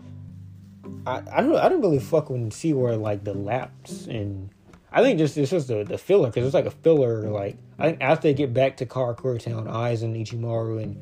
I, 1.07 1.23
I 1.33 1.41
don't 1.43 1.57
I 1.57 1.69
don't 1.69 1.81
really 1.81 1.99
fuck 1.99 2.29
with 2.29 2.53
see 2.53 2.73
where 2.73 2.97
like 2.97 3.25
the 3.25 3.35
laps 3.35 4.07
and 4.07 4.51
I 4.97 5.03
think 5.03 5.19
just 5.19 5.37
it's 5.37 5.51
just 5.51 5.67
the, 5.67 5.83
the 5.83 5.99
filler 5.99 6.29
because 6.29 6.47
it's 6.47 6.55
like 6.55 6.67
a 6.67 6.71
filler. 6.71 7.29
Like 7.29 7.59
I 7.81 7.89
think 7.89 8.01
after 8.01 8.29
they 8.29 8.35
get 8.35 8.55
back 8.55 8.77
to 8.77 8.87
Karakura 8.87 9.41
Town, 9.41 9.67
Aizen 9.67 10.17
Ichimaru 10.17 10.81
and 10.81 10.97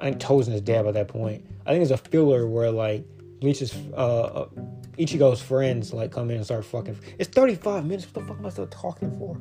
I 0.00 0.10
think 0.10 0.18
Tosen 0.18 0.52
is 0.52 0.60
dead 0.60 0.84
by 0.84 0.90
that 0.90 1.06
point. 1.06 1.46
I 1.64 1.70
think 1.70 1.82
it's 1.82 1.92
a 1.92 1.96
filler 1.96 2.48
where 2.48 2.72
like 2.72 3.04
Bleach's 3.38 3.72
uh, 3.92 3.96
uh, 3.96 4.48
Ichigo's 4.98 5.40
friends 5.40 5.92
like 5.92 6.10
come 6.10 6.30
in 6.30 6.38
and 6.38 6.44
start 6.44 6.64
fucking. 6.64 6.98
It's 7.20 7.30
thirty 7.30 7.54
five 7.54 7.84
minutes. 7.84 8.06
What 8.06 8.14
the 8.14 8.28
fuck 8.28 8.38
am 8.38 8.46
I 8.46 8.48
still 8.48 8.66
talking 8.66 9.16
for? 9.16 9.40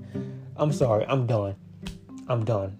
I'm 0.57 0.71
sorry. 0.71 1.03
I'm 1.07 1.25
done. 1.25 1.55
I'm 2.27 2.45
done. 2.45 2.77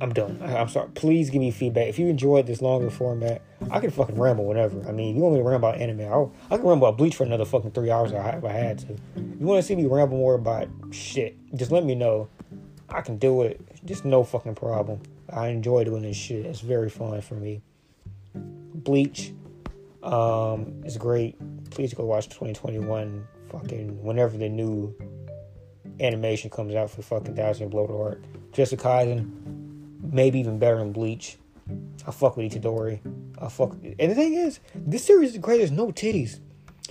I'm 0.00 0.12
done. 0.12 0.38
I, 0.40 0.52
am 0.52 0.68
sorry. 0.68 0.88
Please 0.94 1.30
give 1.30 1.40
me 1.40 1.50
feedback. 1.50 1.88
If 1.88 1.98
you 1.98 2.06
enjoyed 2.06 2.46
this 2.46 2.62
longer 2.62 2.90
format, 2.90 3.42
I 3.70 3.80
can 3.80 3.90
fucking 3.90 4.18
ramble 4.18 4.44
whenever. 4.44 4.86
I 4.88 4.92
mean, 4.92 5.14
you 5.14 5.22
want 5.22 5.34
me 5.34 5.40
to 5.40 5.48
ramble 5.48 5.68
about 5.68 5.80
anime? 5.80 6.00
I'll, 6.12 6.32
I 6.50 6.56
can 6.56 6.66
ramble 6.66 6.88
about 6.88 6.98
Bleach 6.98 7.16
for 7.16 7.24
another 7.24 7.44
fucking 7.44 7.70
three 7.70 7.90
hours 7.90 8.12
if 8.12 8.44
I 8.44 8.52
had 8.52 8.78
to. 8.80 8.96
You 9.16 9.46
want 9.46 9.60
to 9.60 9.62
see 9.62 9.76
me 9.76 9.86
ramble 9.86 10.16
more 10.16 10.34
about 10.34 10.68
shit? 10.90 11.36
Just 11.54 11.70
let 11.70 11.84
me 11.84 11.94
know. 11.94 12.28
I 12.88 13.00
can 13.00 13.18
do 13.18 13.42
it. 13.42 13.60
Just 13.84 14.04
no 14.04 14.24
fucking 14.24 14.56
problem. 14.56 15.00
I 15.32 15.48
enjoy 15.48 15.84
doing 15.84 16.02
this 16.02 16.16
shit. 16.16 16.44
It's 16.44 16.60
very 16.60 16.90
fun 16.90 17.20
for 17.20 17.34
me. 17.34 17.62
Bleach 18.34 19.32
um, 20.02 20.82
is 20.84 20.96
great. 20.96 21.36
Please 21.70 21.94
go 21.94 22.04
watch 22.04 22.28
2021 22.28 23.26
fucking 23.50 24.02
whenever 24.02 24.36
the 24.36 24.48
new 24.48 24.94
animation 26.00 26.50
comes 26.50 26.74
out 26.74 26.90
for 26.90 27.02
fucking 27.02 27.36
Thousand 27.36 27.68
Blood 27.68 27.90
Art. 27.90 28.24
Jujutsu 28.52 28.76
Kaisen 28.76 29.50
maybe 30.02 30.40
even 30.40 30.58
better 30.58 30.78
than 30.78 30.92
Bleach. 30.92 31.36
I 32.06 32.10
fuck 32.10 32.36
with 32.36 32.52
Itadori. 32.52 33.00
I 33.38 33.48
fuck. 33.48 33.72
And 33.98 34.10
the 34.10 34.14
thing 34.14 34.34
is, 34.34 34.60
this 34.74 35.04
series 35.04 35.32
is 35.32 35.38
great. 35.38 35.58
There's 35.58 35.70
no 35.70 35.88
titties. 35.88 36.40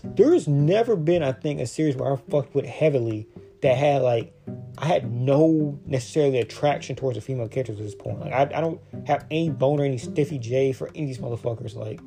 there 0.03 0.34
has 0.34 0.47
never 0.47 0.95
been, 0.95 1.23
I 1.23 1.32
think, 1.32 1.59
a 1.59 1.65
series 1.67 1.95
where 1.95 2.13
I 2.13 2.15
fucked 2.15 2.55
with 2.55 2.65
heavily 2.65 3.27
that 3.61 3.77
had 3.77 4.01
like 4.01 4.34
I 4.77 4.86
had 4.86 5.11
no 5.11 5.80
necessarily 5.86 6.39
attraction 6.39 6.95
towards 6.95 7.17
the 7.17 7.21
female 7.21 7.47
characters 7.47 7.80
at 7.80 7.84
this 7.84 7.95
point. 7.95 8.19
Like 8.21 8.34
I, 8.34 8.41
I 8.57 8.61
don't 8.61 8.80
have 9.05 9.25
any 9.30 9.49
bone 9.49 9.80
or 9.80 9.84
any 9.84 9.97
stiffy 9.97 10.39
J 10.39 10.71
for 10.71 10.89
any 10.89 11.03
of 11.03 11.07
these 11.07 11.17
motherfuckers. 11.17 11.75
Like 11.75 11.99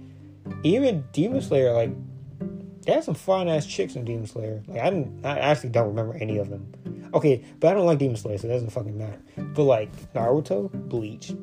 even 0.62 1.04
Demon 1.12 1.42
Slayer, 1.42 1.72
like 1.72 1.90
they 2.82 2.92
had 2.92 3.04
some 3.04 3.14
fine 3.14 3.48
ass 3.48 3.66
chicks 3.66 3.94
in 3.94 4.04
Demon 4.04 4.26
Slayer. 4.26 4.62
Like 4.66 4.80
I 4.80 4.90
didn't, 4.90 5.24
I 5.24 5.38
actually 5.38 5.70
don't 5.70 5.88
remember 5.88 6.14
any 6.14 6.38
of 6.38 6.48
them. 6.48 6.72
Okay, 7.14 7.44
but 7.60 7.70
I 7.70 7.74
don't 7.74 7.84
like 7.84 7.98
Demon 7.98 8.16
Slayer, 8.16 8.38
so 8.38 8.48
it 8.48 8.52
doesn't 8.52 8.70
fucking 8.70 8.96
matter. 8.96 9.20
But 9.36 9.64
like 9.64 10.14
Naruto, 10.14 10.70
Bleach, 10.88 11.34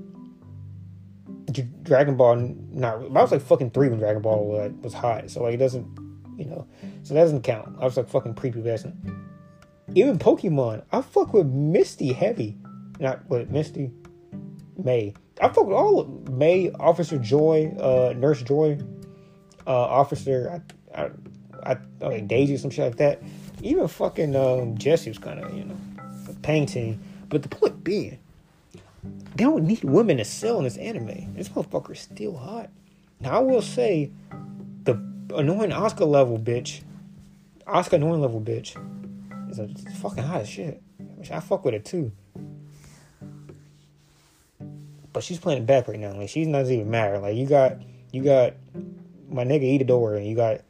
Dragon 1.83 2.17
Ball, 2.17 2.35
not 2.71 2.95
I 2.95 3.21
was 3.21 3.31
like 3.31 3.41
fucking 3.41 3.71
three 3.71 3.89
when 3.89 3.99
Dragon 3.99 4.21
Ball 4.21 4.57
like, 4.57 4.83
was 4.83 4.93
hot, 4.93 5.29
so 5.29 5.43
like 5.43 5.55
it 5.55 5.57
doesn't, 5.57 5.85
you 6.37 6.45
know, 6.45 6.67
so 7.03 7.13
that 7.13 7.21
doesn't 7.21 7.43
count. 7.43 7.75
I 7.79 7.85
was 7.85 7.97
like 7.97 8.09
fucking 8.09 8.35
prepubescent. 8.35 8.95
Even 9.95 10.19
Pokemon, 10.19 10.83
I 10.91 11.01
fuck 11.01 11.33
with 11.33 11.47
Misty 11.47 12.13
heavy, 12.13 12.57
not 12.99 13.27
with 13.29 13.49
Misty, 13.49 13.91
May. 14.77 15.13
I 15.41 15.47
fuck 15.47 15.65
with 15.65 15.75
all 15.75 15.99
of 15.99 16.29
May, 16.29 16.71
Officer 16.79 17.17
Joy, 17.17 17.73
uh, 17.79 18.13
Nurse 18.15 18.41
Joy, 18.43 18.77
uh, 19.65 19.71
Officer, 19.71 20.61
I, 20.95 21.03
I, 21.03 21.09
I, 21.63 21.77
like 22.05 22.27
Daisy, 22.27 22.57
some 22.57 22.69
shit 22.69 22.85
like 22.85 22.97
that. 22.97 23.21
Even 23.61 23.87
fucking 23.87 24.35
um, 24.35 24.77
Jessie 24.77 25.09
was 25.09 25.17
kind 25.17 25.39
of, 25.39 25.53
you 25.55 25.65
know, 25.65 25.77
painting. 26.41 27.01
But 27.29 27.43
the 27.43 27.49
point 27.49 27.83
being, 27.83 28.19
they 29.03 29.43
don't 29.43 29.65
need 29.65 29.83
women 29.83 30.17
to 30.17 30.25
sell 30.25 30.57
in 30.57 30.63
this 30.63 30.77
anime. 30.77 31.33
This 31.35 31.49
motherfucker's 31.49 32.01
still 32.01 32.37
hot. 32.37 32.69
Now 33.19 33.37
I 33.37 33.39
will 33.39 33.61
say, 33.61 34.11
the 34.83 34.93
annoying 35.33 35.71
Oscar 35.71 36.05
level 36.05 36.37
bitch, 36.39 36.81
Oscar 37.67 37.97
annoying 37.97 38.21
level 38.21 38.41
bitch, 38.41 38.75
is 39.49 39.59
a 39.59 39.67
fucking 39.97 40.23
hot 40.23 40.41
as 40.41 40.49
shit. 40.49 40.81
I 41.31 41.39
fuck 41.39 41.65
with 41.65 41.73
it 41.73 41.85
too. 41.85 42.11
But 45.11 45.23
she's 45.23 45.39
playing 45.39 45.63
it 45.63 45.65
back 45.65 45.87
right 45.87 45.99
now. 45.99 46.13
Like 46.13 46.29
she's 46.29 46.47
not 46.47 46.65
even 46.65 46.89
matter. 46.89 47.17
Like 47.19 47.35
you 47.35 47.45
got 47.45 47.77
you 48.11 48.23
got 48.23 48.53
my 49.29 49.43
nigga 49.43 49.79
Itadori 49.79 50.17
and 50.17 50.27
you 50.27 50.35
got 50.35 50.61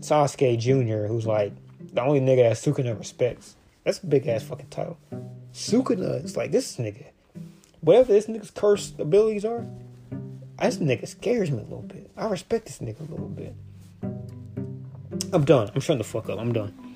Sasuke 0.00 0.58
Jr. 0.58 1.06
who's 1.06 1.26
like 1.26 1.52
the 1.92 2.02
only 2.02 2.20
nigga 2.20 2.48
that 2.48 2.56
Sukuna 2.56 2.98
respects. 2.98 3.56
That's 3.84 3.98
a 4.02 4.06
big 4.06 4.26
ass 4.26 4.42
fucking 4.42 4.68
title. 4.68 4.98
Sukuna 5.52 6.24
is 6.24 6.36
like 6.36 6.50
this 6.50 6.76
nigga. 6.76 7.06
Whatever 7.80 8.12
this 8.12 8.26
nigga's 8.26 8.50
cursed 8.50 8.98
abilities 8.98 9.44
are, 9.44 9.64
this 10.60 10.78
nigga 10.78 11.06
scares 11.06 11.50
me 11.50 11.58
a 11.58 11.62
little 11.62 11.82
bit. 11.82 12.10
I 12.16 12.26
respect 12.26 12.66
this 12.66 12.78
nigga 12.78 13.00
a 13.00 13.10
little 13.10 13.28
bit. 13.28 13.54
I'm 15.32 15.44
done. 15.44 15.70
I'm 15.74 15.80
shutting 15.80 15.98
the 15.98 16.04
fuck 16.04 16.28
up. 16.28 16.38
I'm 16.38 16.52
done. 16.52 16.87